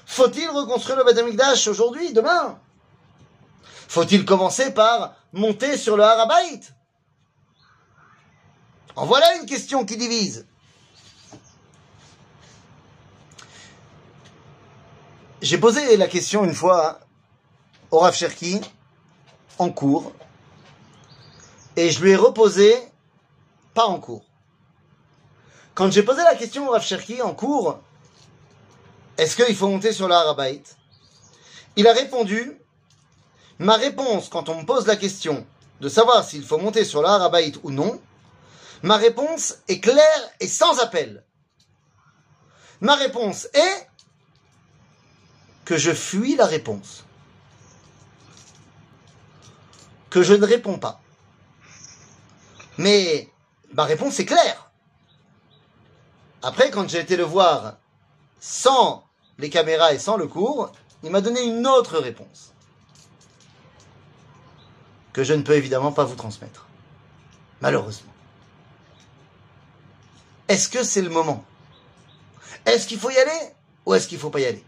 [0.08, 2.58] Faut-il reconstruire le Beth Amikdash aujourd'hui, demain?
[3.88, 6.62] Faut-il commencer par monter sur le Harabait?
[8.95, 10.48] En voilà une question qui divise.
[15.46, 17.02] J'ai posé la question une fois
[17.92, 18.60] au Rav Cherki
[19.60, 20.12] en cours
[21.76, 22.76] et je lui ai reposé
[23.76, 24.26] pas en cours.
[25.76, 27.80] Quand j'ai posé la question au Rav Cherki en cours,
[29.20, 30.64] est-ce qu'il faut monter sur Harabait
[31.76, 32.60] Il a répondu,
[33.60, 35.46] ma réponse quand on me pose la question
[35.80, 38.02] de savoir s'il faut monter sur Harabait ou non,
[38.82, 41.24] ma réponse est claire et sans appel.
[42.82, 43.85] Ma réponse est
[45.65, 47.04] que je fuis la réponse.
[50.10, 51.01] Que je ne réponds pas.
[52.78, 53.30] Mais
[53.73, 54.69] ma réponse est claire.
[56.43, 57.78] Après, quand j'ai été le voir
[58.39, 59.04] sans
[59.39, 60.71] les caméras et sans le cours,
[61.04, 62.54] il m'a donné une autre réponse.
[65.12, 66.67] Que je ne peux évidemment pas vous transmettre.
[67.62, 68.13] Malheureusement.
[70.47, 71.43] Est-ce que c'est le moment?
[72.65, 73.54] Est-ce qu'il faut y aller
[73.86, 74.63] ou est-ce qu'il ne faut pas y aller?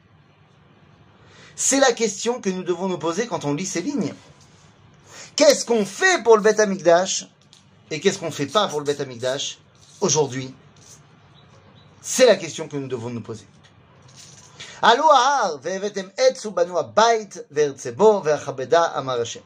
[1.56, 4.14] C'est la question que nous devons nous poser quand on lit ces lignes.
[5.36, 7.26] Qu'est-ce qu'on fait pour le Beth Amikdash
[7.90, 9.58] et qu'est-ce qu'on ne fait pas pour le Beth Amikdash
[10.00, 10.54] aujourd'hui
[12.00, 13.46] C'est la question que nous devons nous poser.
[14.82, 19.40] עלו ההר והבאתם עץ ובנו הבית וארצה בו ואכבדה אמר השם.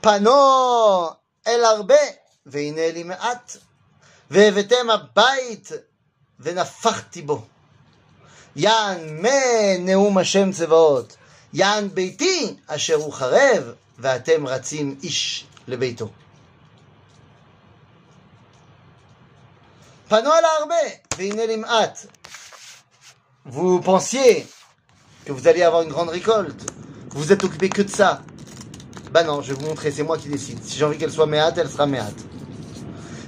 [0.00, 1.10] פנו
[1.46, 1.94] אל הרבה
[2.46, 3.56] והנה לי מעט
[4.30, 5.70] והבאתם הבית
[6.40, 7.46] ונפחתי בו.
[8.56, 11.16] יען מה נאום השם צבאות,
[11.52, 16.08] יען ביתי אשר הוא חרב ואתם רצים איש לביתו.
[20.08, 20.74] פנו על הרבה,
[21.18, 22.06] והנה למעט.
[23.46, 24.46] Vous pensiez
[25.24, 26.62] que vous alliez avoir une grande récolte,
[27.10, 28.20] que vous êtes occupé que de ça.
[29.12, 30.62] Bah non, je vais vous montrer, c'est moi qui décide.
[30.62, 32.22] Si j'ai envie qu'elle soit méate, elle sera méate.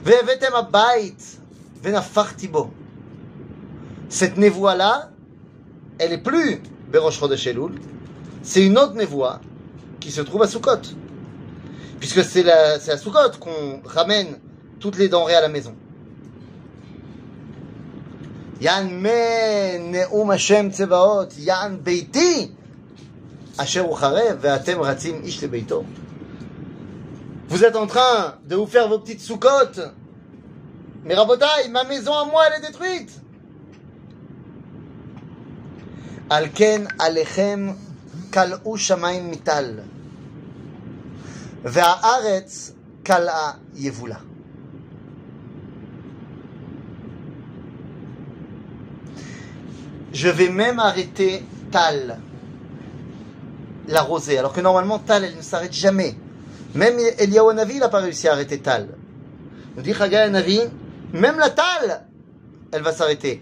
[0.05, 1.37] והבאתם הבית
[1.83, 2.71] ונפחתי בו.
[4.11, 5.11] Cette névoie-là,
[6.00, 7.74] elle n'est plus Berosh Chodesh Elul,
[8.44, 9.42] c'est une autre névoie
[10.00, 10.82] qui se trouve à Soukot.
[12.00, 14.40] Puisque c'est à Soukot qu'on ramène
[14.80, 15.76] toutes les denrées à la maison.
[18.62, 22.52] Yan me neum Hashem tsevaot, yan beiti,
[23.58, 25.84] asher ucharev, ve'atem ratzim ish beito.
[27.50, 29.82] Vous êtes en train de vous faire vos petites soukottes.
[31.04, 33.12] Mais Rabotai, ma maison à moi, elle est détruite.
[43.76, 44.20] Yevula.
[50.14, 52.18] Je vais même arrêter tal,
[53.88, 56.16] la rosée, alors que normalement tal, elle ne s'arrête jamais.
[56.74, 58.88] Même Eliyahu Navi, n'a pas réussi à arrêter tal.
[59.76, 60.62] Nous dit Chagai Navi,
[61.14, 62.08] même la tal,
[62.72, 63.42] elle va s'arrêter.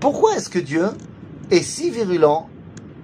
[0.00, 0.86] pourquoi est-ce que Dieu
[1.50, 2.48] est si virulent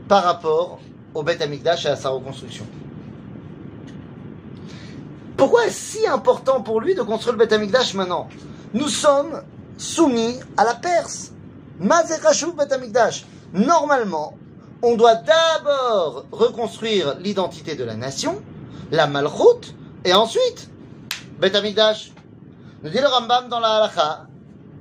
[0.09, 0.81] par rapport
[1.15, 2.67] au Beth Amikdash et à sa reconstruction?
[5.37, 8.29] Pourquoi est-ce si important pour lui de construire le Beth Amikdash maintenant?
[8.73, 9.43] Nous sommes
[9.77, 11.33] soumis à la Perse.
[11.81, 13.25] Mazekashuv Beth Amikdash.
[13.53, 14.35] Normalement,
[14.83, 18.43] on doit d'abord reconstruire l'identité de la nation,
[18.91, 20.71] la malchoute, et ensuite,
[21.41, 22.13] Beth Amikdash.
[22.83, 24.27] Nous dit le Rambam dans la Halacha,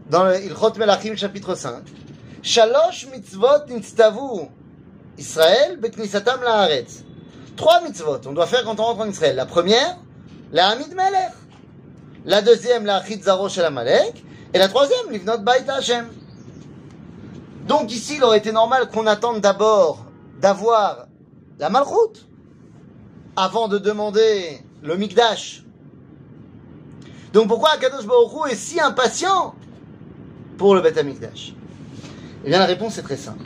[0.10, 1.84] dans le Melachim chapitre 5,
[2.42, 4.50] Shalosh mitzvot nitztavu
[5.18, 7.04] Israël beknisatam laaretz.
[7.56, 9.36] Trois mitzvot, on doit faire quand on rentre en Israël.
[9.36, 9.98] La première,
[10.52, 11.32] la Hamid Melech.
[12.26, 13.22] La deuxième, la Achid.
[14.54, 16.08] Et la troisième, Livnot Bait Hashem.
[17.68, 20.06] Donc ici, il aurait été normal qu'on attende d'abord
[20.40, 21.08] d'avoir
[21.60, 22.28] la Malchut
[23.36, 25.64] avant de demander le Mikdash.
[27.34, 29.56] Donc pourquoi Akadosh Baruch est si impatient
[30.58, 31.54] pour le Beth Amikdash
[32.46, 33.46] Eh bien la réponse est très simple.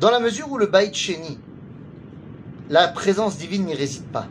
[0.00, 1.38] Dans la mesure où le Beit Sheni,
[2.70, 4.26] la présence divine n'y réside pas.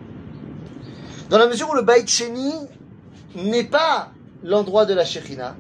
[1.29, 2.53] Dans la mesure où le Beit Sheni
[3.36, 4.12] n'est pas
[4.43, 5.55] l'endroit de la Shekhinah,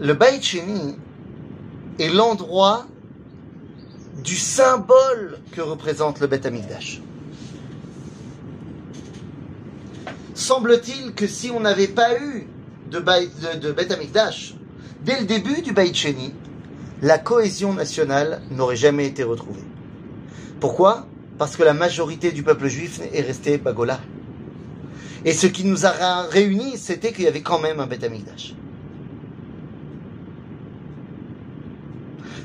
[0.00, 0.96] le Beit Sheni
[1.98, 2.86] est l'endroit
[4.24, 7.00] du symbole que représente le Beth Amikdash.
[10.34, 12.46] Semble-t-il que si on n'avait pas eu
[12.90, 14.54] de, de, de Beth Amikdash,
[15.04, 16.32] dès le début du Beit Sheni,
[17.02, 19.64] la cohésion nationale n'aurait jamais été retrouvée.
[20.60, 21.06] Pourquoi?
[21.38, 24.00] Parce que la majorité du peuple juif est restée Bagola.
[25.24, 28.54] Et ce qui nous a réunis, c'était qu'il y avait quand même un Beth Amikdash.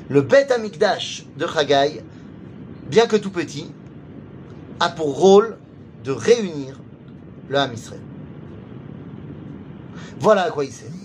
[0.08, 2.02] Le Beth Amikdash de Chagai,
[2.90, 3.72] bien que tout petit,
[4.78, 5.56] a pour rôle
[6.04, 6.80] de réunir
[7.48, 7.72] le Ham.
[10.19, 10.99] Voilà à quoi il sert.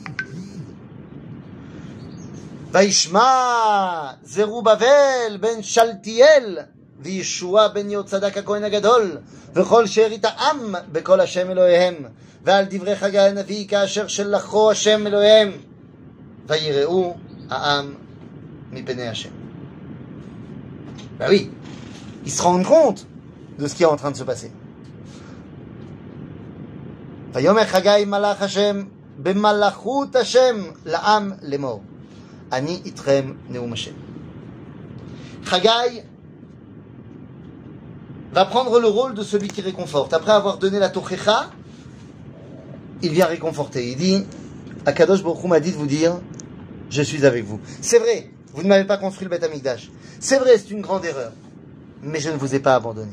[2.72, 6.58] וישמע זרובבל בן שלתיאל
[7.00, 9.18] וישוע בן יהוצדק הכהן הגדול
[9.54, 11.94] וכל שארית העם בקול השם אלוהיהם
[12.44, 15.52] ועל דברי חגי הנביא כאשר שלחו השם אלוהיהם
[16.46, 17.14] ויראו
[17.50, 17.94] העם
[18.72, 19.30] מפני השם.
[21.18, 21.48] Ben oui,
[22.26, 23.06] ils se rendent compte
[23.58, 24.50] de ce qui est en train de se passer.
[27.32, 28.82] ויאמר חגי מלאך השם
[29.22, 31.82] במלאכות השם לעם לאמור.
[32.52, 33.92] אני איתכם נאום השם.
[35.44, 36.02] Chagai
[38.32, 40.14] va prendre le rôle de celui qui réconforte.
[40.14, 41.50] Après avoir donné la Tochecha,
[43.02, 43.90] il vient réconforter.
[43.90, 44.24] Il dit,
[44.86, 46.18] Akadosh Baruch Hu m'a dit de vous dire,
[46.90, 47.60] je suis avec vous.
[47.80, 49.90] C'est vrai, vous ne m'avez pas construit le Beth Amikdash.
[50.18, 51.32] C'est vrai, c'est une grande erreur.
[52.02, 53.12] Mais je ne vous ai pas abandonné.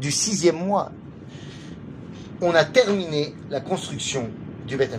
[0.00, 0.92] du sixième mois,
[2.40, 4.30] on a terminé la construction
[4.66, 4.90] du Beth.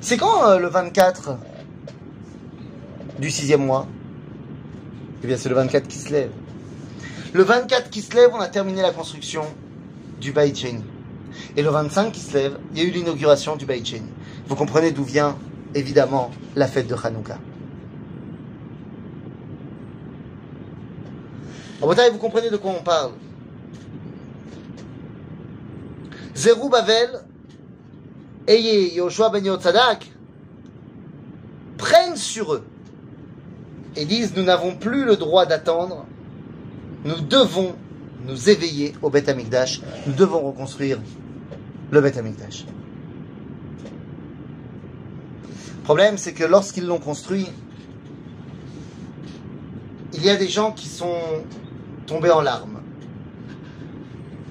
[0.00, 1.38] C'est quand euh, le 24
[3.18, 3.86] du sixième mois?
[5.22, 6.30] Eh bien, c'est le 24 qui se lève.
[7.32, 9.42] Le 24 qui se lève, on a terminé la construction
[10.20, 10.84] du Beit Sheni.
[11.56, 14.10] Et le 25 qui se lève, il y a eu l'inauguration du Beit Sheni.
[14.46, 15.36] Vous comprenez d'où vient,
[15.74, 17.38] évidemment, la fête de Hanouka.
[21.80, 23.12] Rabotai, vous comprenez de quoi on parle.
[26.36, 27.20] Zerubbabel
[28.46, 30.10] et Yoshua ben Yotzadak
[31.78, 32.64] prennent sur eux
[33.96, 36.06] et disent nous n'avons plus le droit d'attendre,
[37.04, 37.74] nous devons
[38.26, 40.98] nous éveiller au Beth Amikdash, nous devons reconstruire
[41.90, 42.64] le Beth Amikdash.
[45.78, 47.46] Le problème, c'est que lorsqu'ils l'ont construit,
[50.14, 51.14] il y a des gens qui sont
[52.06, 52.80] tombés en larmes.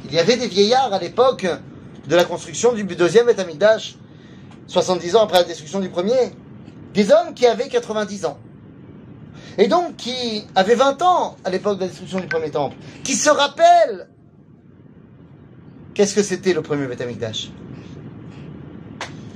[0.05, 1.47] Il y avait des vieillards à l'époque
[2.07, 3.95] de la construction du deuxième Beth Amikdash,
[4.67, 6.31] 70 ans après la destruction du premier,
[6.93, 8.37] des hommes qui avaient 90 ans.
[9.57, 13.13] Et donc qui avaient 20 ans à l'époque de la destruction du premier temple, qui
[13.13, 14.07] se rappellent
[15.93, 17.51] qu'est-ce que c'était le premier Beth Amikdash.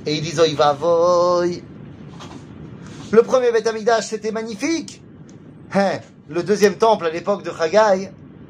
[0.06, 1.62] Et ils disent, oh, il va voy.
[3.10, 5.02] Le premier Beth Amikdash, c'était magnifique.
[5.72, 7.50] Hein, le deuxième temple à l'époque de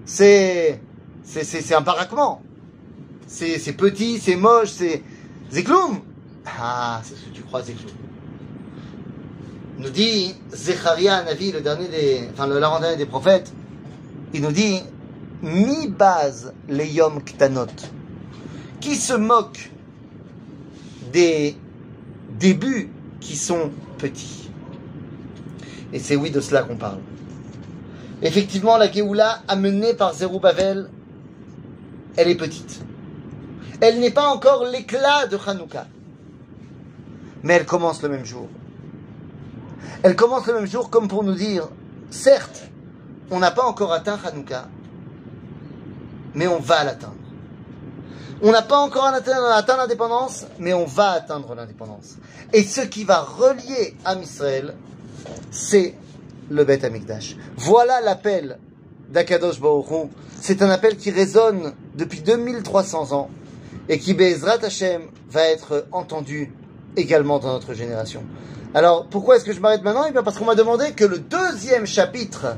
[0.04, 0.80] c'est,
[1.22, 2.42] c'est, c'est, c'est un baraquement.
[3.26, 5.02] c'est c'est petit, c'est moche, c'est
[5.50, 6.00] Zekloum.
[6.46, 7.94] Ah, c'est ce que tu crois, Zekloum.
[9.78, 13.52] Nous dit Zecharia Navi, le dernier des, enfin le l'avant-dernier des prophètes,
[14.34, 14.80] il nous dit
[15.42, 17.66] mi base les yom ktanot,
[18.80, 19.70] qui se moque
[21.12, 21.56] des
[22.40, 24.50] débuts qui sont petits.
[25.92, 26.98] Et c'est oui de cela qu'on parle.
[28.22, 30.90] Effectivement, la Géoula amenée par Zerubbabel,
[32.16, 32.80] elle est petite.
[33.80, 35.86] Elle n'est pas encore l'éclat de Hanouka.
[37.44, 38.48] Mais elle commence le même jour.
[40.02, 41.68] Elle commence le même jour comme pour nous dire,
[42.10, 42.68] certes,
[43.30, 44.66] on n'a pas encore atteint Hanouka,
[46.34, 47.14] mais on va l'atteindre.
[48.42, 52.16] On n'a pas encore atteint, l'indépendance, mais on va atteindre l'indépendance.
[52.52, 54.74] Et ce qui va relier Israël,
[55.50, 55.94] c'est
[56.50, 57.36] le Beth Amikdash.
[57.56, 58.58] Voilà l'appel
[59.10, 60.08] d'Akadosh Baruch Hu.
[60.40, 63.30] C'est un appel qui résonne depuis 2300 ans
[63.88, 66.52] et qui, Bezrat Hashem, va être entendu
[66.96, 68.22] également dans notre génération.
[68.74, 70.04] Alors, pourquoi est-ce que je m'arrête maintenant?
[70.08, 72.56] Eh bien, parce qu'on m'a demandé que le deuxième chapitre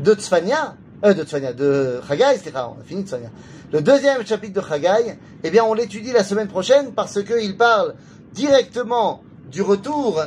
[0.00, 3.30] de Tzfania, euh, de Tzfania, de Chagai, c'est on a fini Tzfania.
[3.72, 7.94] Le deuxième chapitre de Chagai, eh bien, on l'étudie la semaine prochaine parce qu'il parle
[8.32, 10.20] directement du retour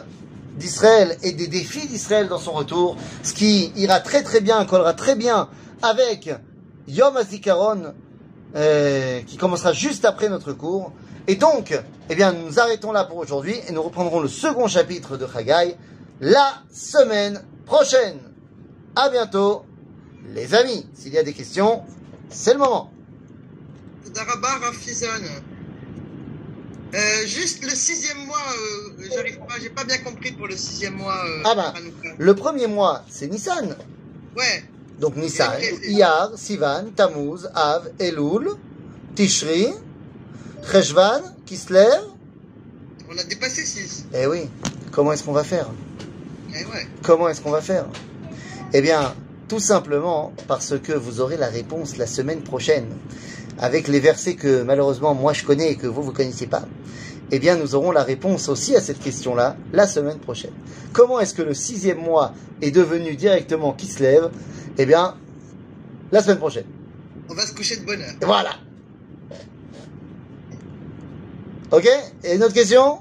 [0.58, 4.94] d'Israël et des défis d'Israël dans son retour, ce qui ira très très bien, collera
[4.94, 5.50] très bien
[5.82, 6.30] avec
[6.88, 7.94] Yom HaZikaron,
[8.56, 10.94] euh, qui commencera juste après notre cours.
[11.28, 11.78] Et donc,
[12.10, 15.76] eh bien, nous arrêtons là pour aujourd'hui et nous reprendrons le second chapitre de Chagai
[16.22, 18.20] la semaine prochaine.
[18.96, 19.66] À bientôt,
[20.34, 20.88] les amis.
[20.94, 21.84] S'il y a des questions,
[22.30, 22.92] c'est le moment.
[26.94, 30.96] Euh, juste le sixième mois, euh, j'arrive pas, j'ai pas bien compris pour le sixième
[30.96, 31.16] mois.
[31.26, 31.74] Euh, Ah bah.
[32.18, 33.76] Le premier mois, c'est Nissan.
[34.38, 34.64] Ouais,
[35.00, 38.50] Donc Nissan, c'est- Iyar, Sivan, Tammuz, Av, Elul,
[39.16, 39.68] Tishri,
[40.72, 42.02] Cheshvan, Kislev.
[43.10, 44.06] on a dépassé 6.
[44.14, 44.50] Eh oui,
[44.92, 45.70] comment est-ce qu'on va faire?
[46.54, 46.88] Eh ouais.
[47.04, 47.86] Comment est-ce qu'on va faire?
[48.74, 49.14] Eh bien,
[49.48, 52.88] tout simplement parce que vous aurez la réponse la semaine prochaine,
[53.60, 56.64] avec les versets que malheureusement moi je connais et que vous vous connaissez pas.
[57.32, 60.54] Eh bien, nous aurons la réponse aussi à cette question-là la semaine prochaine.
[60.94, 64.30] Comment est-ce que le sixième mois est devenu directement qui se lève?
[64.78, 65.16] Eh bien,
[66.12, 66.66] la semaine prochaine.
[67.30, 68.14] On va se coucher de bonne heure.
[68.22, 68.52] Voilà.
[71.72, 71.90] Ok?
[72.24, 73.00] Et une autre question?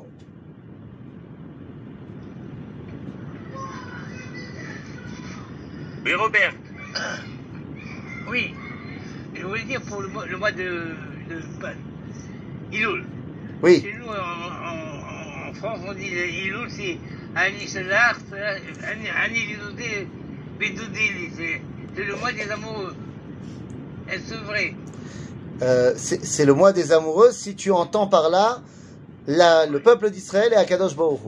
[6.04, 6.54] Oui, Robert.
[8.30, 8.54] Oui,
[9.34, 10.94] je voulais dire pour le mois, le mois de,
[11.28, 11.42] de
[12.72, 13.04] Iloul.
[13.62, 13.80] Oui.
[13.82, 16.06] Chez nous, en, en- en France, on dit
[16.46, 16.98] Iloul, c'est
[17.36, 18.16] Ani Solar,
[19.24, 20.08] Ani Lidoudé,
[20.58, 21.30] Bédoudé,
[21.96, 22.94] c'est le mois des amoureux.
[24.10, 24.74] Est-ce vrai?
[25.62, 28.60] Euh, c'est le mois des amoureux si tu entends par là
[29.26, 31.20] la- le peuple d'Israël et Akadosh Baruch.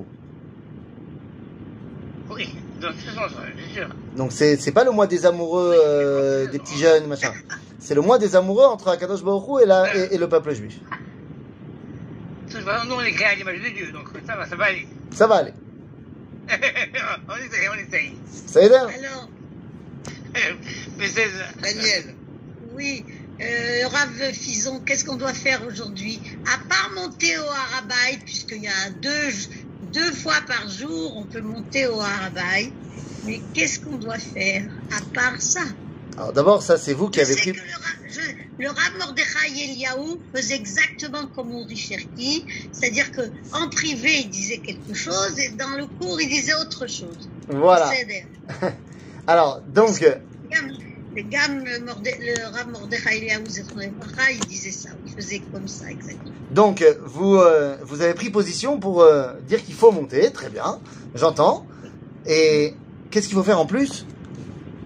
[2.30, 3.88] Oui, dans ce sens-là, bien sûr.
[4.16, 7.32] Donc c'est pas le mois des amoureux euh, des petits jeunes machin.
[7.78, 10.80] C'est le mois des amoureux entre Akadosh Baruch et, la, et, et le peuple juif.
[12.50, 14.64] Toute façon, nous, on est créés à l'image de Dieu, donc ça va, ça va
[14.66, 14.86] aller.
[15.12, 15.52] Ça va aller.
[16.48, 18.12] on essaye, on essaye.
[18.46, 19.28] Ça aide Alors,
[20.98, 21.28] Mais c'est
[21.60, 22.14] Daniel,
[22.74, 23.04] oui,
[23.40, 26.20] euh, Rav Fison, qu'est-ce qu'on doit faire aujourd'hui?
[26.46, 29.32] À part monter au Harabaï, puisqu'il y a deux,
[29.92, 32.72] deux fois par jour, on peut monter au Harabaï.
[33.24, 35.62] Mais qu'est-ce qu'on doit faire à part ça?
[36.16, 37.52] Alors d'abord ça c'est vous qui avez pris
[38.58, 43.20] le, Rav Mordechai Eliaou faisait exactement comme on dit Cherki, c'est-à-dire que
[43.52, 47.28] en privé il disait quelque chose et dans le cours il disait autre chose.
[47.48, 47.90] voilà.
[49.26, 50.00] Alors donc
[51.14, 53.44] Le gamme, le, Rav Mordechai Eliaou
[54.32, 56.32] il disait ça, il faisait comme ça exactement.
[56.50, 60.80] donc vous euh, vous avez pris position pour euh, dire qu'il faut monter, très bien.
[61.14, 61.66] J'entends.
[62.26, 62.74] Et
[63.10, 64.06] qu'est-ce qu'il faut faire en plus?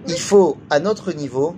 [0.09, 1.55] Il faut à notre niveau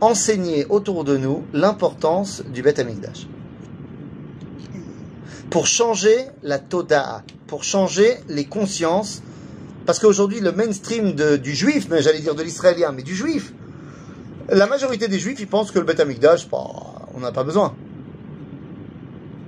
[0.00, 3.26] enseigner autour de nous l'importance du Beth Amikdash.
[5.50, 9.22] Pour changer la Toda'a, pour changer les consciences,
[9.86, 13.52] parce qu'aujourd'hui le mainstream de- du juif, mais j'allais dire de l'israélien, mais du juif,
[14.48, 16.64] la majorité des juifs, ils pensent que le Beth Amikdash, bah,
[17.14, 17.74] on n'a pas besoin.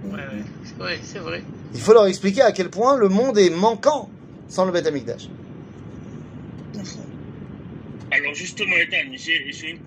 [0.04, 1.42] Ouais, ouais, c'est vrai, c'est vrai.
[1.74, 4.08] Il faut leur expliquer à quel point le monde est manquant
[4.48, 5.28] sans le Beth Amikdash.
[8.16, 9.78] Alors justement, Ethan, j'ai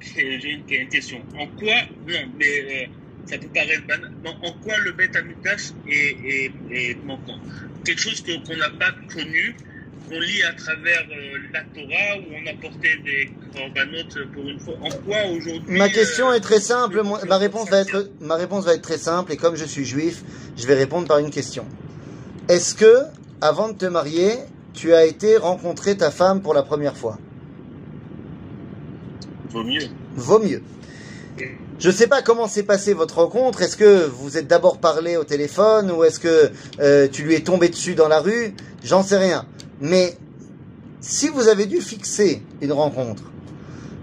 [0.70, 1.22] une, question.
[1.38, 1.74] En quoi,
[2.08, 2.86] non, mais euh,
[3.26, 7.40] ça peut paraître banal, mais en quoi le mutage est, est, est manquant?
[7.84, 9.56] Quelque chose qu'on n'a pas connu
[10.08, 14.74] qu'on lit à travers euh, la Torah où on apportait des corbanotes pour une fois.
[14.82, 17.02] En quoi aujourd'hui Ma question euh, est très simple.
[17.04, 19.32] Moi, ma réponse va être, ma réponse va être très simple.
[19.32, 20.24] Et comme je suis juif,
[20.58, 21.66] je vais répondre par une question.
[22.48, 23.04] Est-ce que,
[23.42, 24.34] avant de te marier,
[24.74, 27.18] tu as été rencontrer ta femme pour la première fois?
[29.52, 29.88] Vaut mieux.
[30.16, 30.62] Vaut mieux.
[31.80, 33.62] Je sais pas comment s'est passée votre rencontre.
[33.62, 37.40] Est-ce que vous êtes d'abord parlé au téléphone ou est-ce que euh, tu lui es
[37.40, 38.54] tombé dessus dans la rue?
[38.84, 39.46] J'en sais rien.
[39.80, 40.18] Mais
[41.00, 43.24] si vous avez dû fixer une rencontre,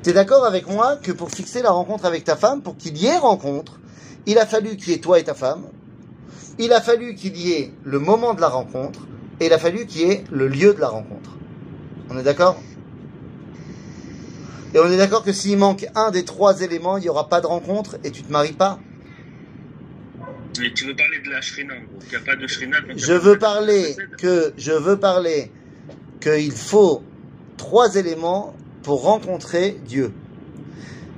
[0.03, 2.97] tu es d'accord avec moi que pour fixer la rencontre avec ta femme, pour qu'il
[2.97, 3.79] y ait rencontre,
[4.25, 5.67] il a fallu qu'il y ait toi et ta femme,
[6.59, 9.01] il a fallu qu'il y ait le moment de la rencontre
[9.41, 11.37] et il a fallu qu'il y ait le lieu de la rencontre.
[12.09, 12.57] On est d'accord?
[14.77, 17.41] Et on est d'accord que s'il manque un des trois éléments, il n'y aura pas
[17.41, 18.79] de rencontre et tu te maries pas.
[20.61, 21.99] Mais tu veux parler de la shrina, en gros.
[22.03, 22.77] Il n'y a pas de shrina.
[22.95, 25.51] Je veux parler que je veux parler
[26.21, 27.03] qu'il faut
[27.57, 30.13] trois éléments pour rencontrer Dieu.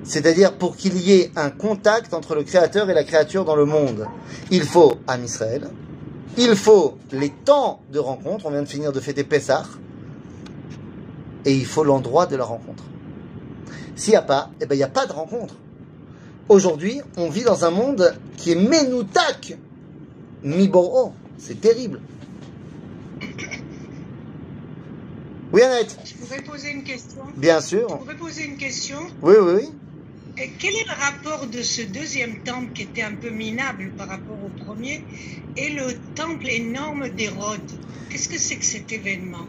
[0.05, 3.65] C'est-à-dire pour qu'il y ait un contact entre le Créateur et la créature dans le
[3.65, 4.07] monde.
[4.53, 5.69] Il faut Am Israël,
[6.37, 9.65] il faut les temps de rencontre, on vient de finir de fêter Pessah,
[11.45, 12.85] et il faut l'endroit de la rencontre.
[13.99, 15.55] S'il n'y a pas, eh ben il n'y a pas de rencontre.
[16.49, 19.59] Aujourd'hui, on vit dans un monde qui est menoutak,
[20.45, 21.13] miboro.
[21.37, 22.01] C'est terrible.
[25.53, 27.23] Oui, Annette Je pourrais poser une question.
[27.37, 27.99] Bien Je sûr.
[27.99, 28.99] pourrais poser une question.
[29.21, 29.69] Oui, oui, oui.
[30.41, 34.07] Et quel est le rapport de ce deuxième temple qui était un peu minable par
[34.07, 35.05] rapport au premier
[35.57, 37.61] et le temple énorme d'Hérode?
[38.11, 39.47] Qu'est-ce que c'est que cet événement?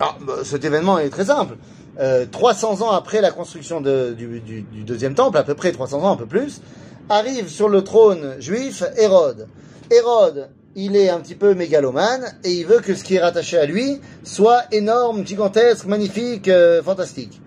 [0.00, 1.56] Ah, bah, cet événement est très simple.
[1.98, 5.72] Euh, 300 ans après la construction de- du, du- du deuxième temple, à peu près
[5.72, 6.60] 300 ans, un peu plus,
[7.08, 9.46] arrive sur le trône juif Hérode.
[9.90, 13.56] Hérode, il est un petit peu mégalomane et il veut que ce qui est rattaché
[13.56, 17.40] à lui soit énorme, gigantesque, magnifique, euh, fantastique.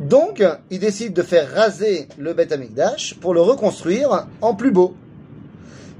[0.00, 4.94] Donc, il décide de faire raser le Beth Amikdash pour le reconstruire en plus beau.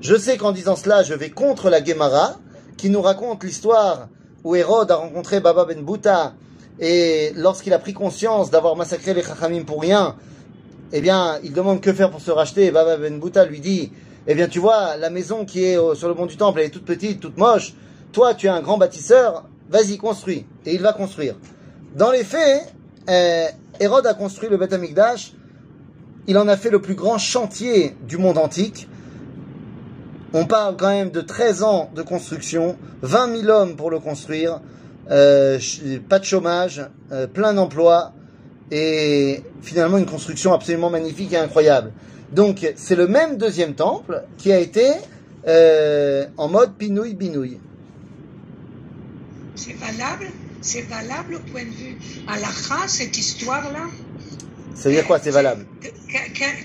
[0.00, 2.36] Je sais qu'en disant cela, je vais contre la Gemara,
[2.76, 4.08] qui nous raconte l'histoire
[4.42, 6.34] où Hérode a rencontré Baba Ben Bouta,
[6.80, 10.16] et lorsqu'il a pris conscience d'avoir massacré les Chachamim pour rien,
[10.92, 13.92] eh bien, il demande que faire pour se racheter, et Baba Ben lui dit,
[14.26, 16.70] eh bien, tu vois, la maison qui est sur le mont du temple, elle est
[16.70, 17.74] toute petite, toute moche,
[18.12, 20.44] toi, tu es un grand bâtisseur, vas-y, construis.
[20.66, 21.36] Et il va construire.
[21.96, 22.74] Dans les faits,
[23.08, 23.46] euh,
[23.80, 25.32] Hérode a construit le Beth Amikdash,
[26.26, 28.88] il en a fait le plus grand chantier du monde antique,
[30.34, 34.60] on parle quand même de 13 ans de construction, 20 000 hommes pour le construire,
[35.10, 35.58] euh,
[36.08, 38.12] pas de chômage, euh, plein d'emplois
[38.70, 41.92] et finalement une construction absolument magnifique et incroyable.
[42.32, 44.90] Donc c'est le même deuxième temple qui a été
[45.46, 47.58] euh, en mode pinouille binouille.
[49.54, 50.26] C'est valable
[50.62, 51.98] C'est valable au point de vue
[52.28, 53.88] halakha, cette histoire-là?
[54.74, 55.66] Ça veut dire quoi C'est valable?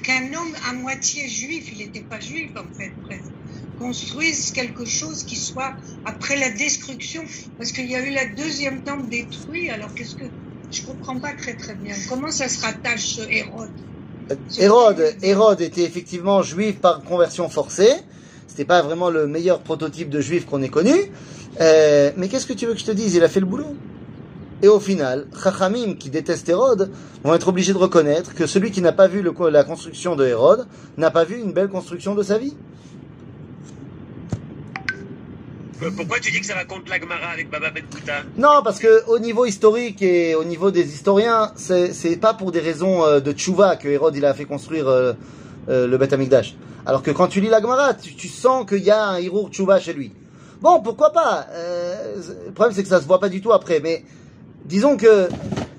[0.04, 3.32] qu'un homme à moitié juif, il n'était pas juif en fait, presque,
[3.78, 5.74] construise quelque chose qui soit
[6.06, 7.22] après la destruction.
[7.58, 10.26] Parce qu'il y a eu la deuxième temple détruit, alors qu'est-ce que.
[10.70, 11.96] Je comprends pas très très bien.
[12.10, 13.70] Comment ça se rattache Hérode?
[14.58, 17.94] Hérode, Hérode était effectivement juif par conversion forcée.
[18.48, 20.96] C'était pas vraiment le meilleur prototype de juif qu'on ait connu.
[21.62, 23.16] Euh, mais qu'est-ce que tu veux que je te dise?
[23.16, 23.78] Il a fait le boulot.
[24.62, 26.92] Et au final, Chachamim, qui détestent Hérode,
[27.24, 30.26] vont être obligés de reconnaître que celui qui n'a pas vu le- la construction de
[30.26, 30.68] Hérode
[30.98, 32.56] n'a pas vu une belle construction de sa vie.
[34.94, 35.04] Euh,
[35.96, 37.84] Pourquoi tu dis que ça raconte l'Agmara avec Baba Ben
[38.38, 42.60] Non, parce que au niveau historique et au niveau des historiens, c'est pas pour des
[42.60, 45.14] raisons euh, de tchouva que Hérode il a fait construire euh,
[45.70, 46.56] euh, le Beth Amikdash.
[46.86, 49.50] Alors que quand tu lis la Gemara, tu, tu sens qu'il y a un hirour
[49.50, 50.12] tchouva chez lui.
[50.62, 52.16] Bon, pourquoi pas euh,
[52.48, 54.04] Le problème c'est que ça se voit pas du tout après, mais
[54.66, 55.30] disons que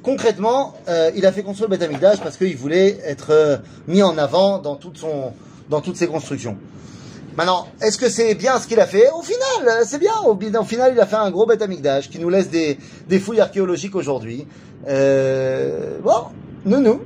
[0.04, 3.56] concrètement, euh, il a fait construire le Beth Amikdash parce qu'il voulait être euh,
[3.88, 5.32] mis en avant dans toute son
[5.68, 6.56] dans toutes ses constructions.
[7.38, 10.10] Maintenant, est-ce que c'est bien ce qu'il a fait Au final, euh, c'est bien.
[10.24, 12.76] Au, final, il a fait un gros Beth Amikdash qui nous laisse des,
[13.06, 14.44] des fouilles archéologiques aujourd'hui.
[14.88, 16.24] Euh, bon,
[16.64, 17.00] nous, nous.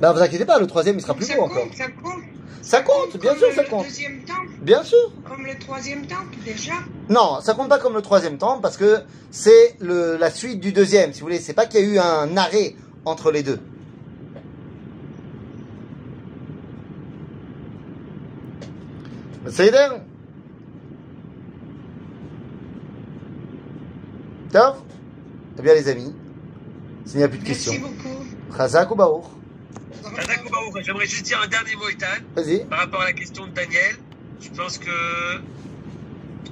[0.00, 1.74] Ben, vous inquiétez pas, le troisième, il sera plus ça beau compte, encore.
[1.76, 2.22] ça compte.
[2.62, 3.84] Ça compte, bien Comme sûr, le ça compte.
[3.86, 5.12] deuxième temple, Bien sûr.
[5.28, 6.74] comme le troisième temple déjà.
[7.08, 9.00] Non, ça compte pas comme le troisième temple parce que
[9.32, 11.40] c'est le, la suite du deuxième, si vous voulez.
[11.40, 13.58] C'est pas qu'il y a eu un arrêt entre les deux.
[19.51, 19.89] בסדר?
[24.55, 24.73] טוב?
[25.59, 26.11] Eh bien les amis,
[27.07, 27.77] s'il n'y a plus de Merci questions.
[27.85, 28.17] beaucoup.
[28.57, 29.27] Chazak ou Baruch
[30.17, 32.57] Tata Koubaouk, J'aimerais juste dire un dernier mot, Ethan, Vas-y.
[32.71, 33.95] par rapport à la question de Daniel.
[34.45, 34.95] Je pense que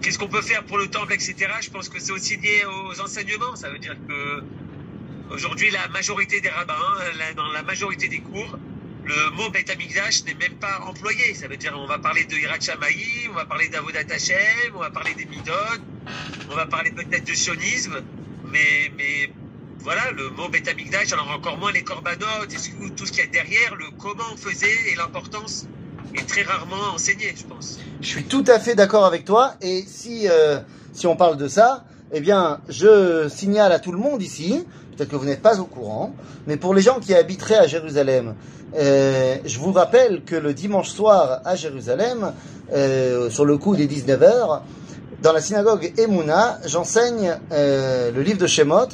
[0.02, 1.30] qu'est-ce qu'on peut faire pour le temple, etc.
[1.66, 3.56] Je pense que c'est aussi lié aux enseignements.
[3.62, 4.20] Ça veut dire que
[5.36, 6.90] aujourd'hui, la majorité des rabbins,
[7.22, 8.54] la- dans la majorité des cours,
[9.11, 11.35] le mot Beth n'est même pas employé.
[11.35, 14.81] Ça veut dire on va parler de Hirat Shamaï, on va parler d'Avodat Hashem, on
[14.81, 15.53] va parler des Midot,
[16.51, 18.03] on va parler peut-être de sionisme,
[18.53, 19.33] mais, mais
[19.81, 20.69] voilà, le mot Beth
[21.13, 22.55] alors encore moins les corbanotes,
[22.97, 25.67] tout ce qu'il y a derrière, le comment on faisait et l'importance
[26.15, 27.79] est très rarement enseigné, je pense.
[28.01, 29.55] Je suis tout à fait d'accord avec toi.
[29.61, 30.61] Et si, euh,
[30.93, 34.65] si on parle de ça, eh bien, je signale à tout le monde ici,
[35.01, 36.13] peut-être que vous n'êtes pas au courant,
[36.47, 38.35] mais pour les gens qui habiteraient à Jérusalem,
[38.77, 42.35] euh, je vous rappelle que le dimanche soir à Jérusalem,
[42.75, 44.61] euh, sur le coup des 19h,
[45.23, 48.89] dans la synagogue Emouna, j'enseigne euh, le livre de Shemot.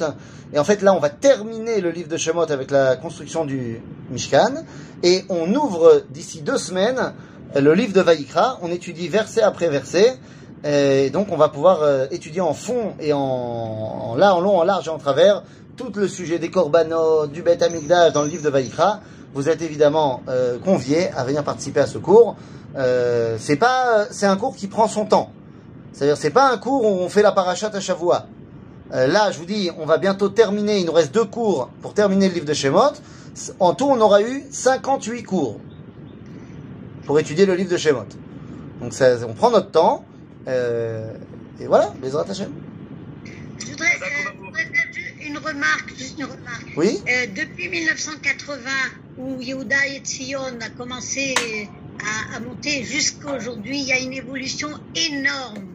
[0.53, 3.81] Et en fait, là, on va terminer le livre de Shemot avec la construction du
[4.09, 4.63] Mishkan.
[5.03, 7.13] Et on ouvre d'ici deux semaines
[7.53, 8.59] le livre de Vaïkra.
[8.61, 10.17] On étudie verset après verset.
[10.63, 11.79] Et donc, on va pouvoir
[12.11, 15.43] étudier en fond et en, en, en long, en large et en travers
[15.77, 18.99] tout le sujet des korbanot, du Beth Amikdash dans le livre de Vaïkra.
[19.35, 22.35] Vous êtes évidemment euh, conviés à venir participer à ce cours.
[22.75, 25.31] Euh, c'est pas, c'est un cours qui prend son temps.
[25.93, 28.25] C'est-à-dire, c'est pas un cours où on fait la parachat à Shavua.
[28.93, 30.79] Euh, là, je vous dis, on va bientôt terminer.
[30.79, 32.93] Il nous reste deux cours pour terminer le livre de Shemot.
[33.59, 35.59] En tout, on aura eu 58 cours
[37.05, 38.05] pour étudier le livre de Shemot.
[38.81, 40.03] Donc, ça, on prend notre temps.
[40.47, 41.13] Euh,
[41.59, 42.49] et voilà, les Hashem.
[43.59, 44.05] Je voudrais, euh,
[44.39, 46.67] je voudrais faire ju- une remarque, juste une remarque.
[46.75, 48.59] Oui Euh, depuis 1980,
[49.17, 51.67] où Yehuda et Tzion a commencé
[52.33, 55.65] à, à monter jusqu'à aujourd'hui, il y a une évolution énorme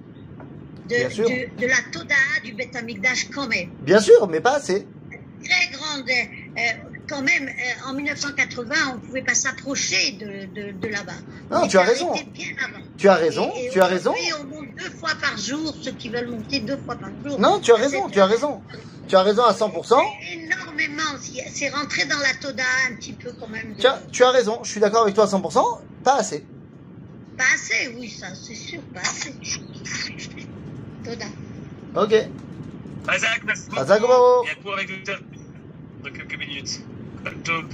[0.89, 1.29] de, Bien sûr.
[1.29, 3.71] de, de la Toda du Beth Amikdash quand même.
[3.83, 4.87] Bien sûr, mais pas assez.
[5.45, 6.09] Très grande.
[6.09, 6.61] euh,
[7.09, 11.13] quand même, euh, en 1980, on ne pouvait pas s'approcher de, de, de là-bas.
[11.51, 12.11] Non, On tu as raison.
[12.13, 12.79] arrêté bien avant.
[12.97, 14.15] Tu as raison, tu as raison.
[14.79, 17.39] Deux fois par jour, ceux qui veulent monter deux fois par jour.
[17.41, 18.63] Non, tu as raison, tu as raison.
[19.09, 20.01] Tu as raison à 100%.
[20.33, 21.03] Énormément.
[21.53, 23.75] C'est rentré dans la Toda un petit peu quand même.
[23.75, 25.65] de- Tu as, tu as raison, je suis d'accord avec toi à 100%.
[26.05, 26.45] Pas assez.
[27.37, 29.35] Pas assez, oui, ça, c'est sûr, pas assez.
[31.05, 31.27] Toda.
[31.95, 32.15] Ok.
[33.09, 33.81] Azak, merci beaucoup.
[33.81, 34.45] Azak, bravo.
[34.45, 34.89] Il y a cours avec
[36.05, 36.81] le quelques minutes.
[37.45, 37.65] Top.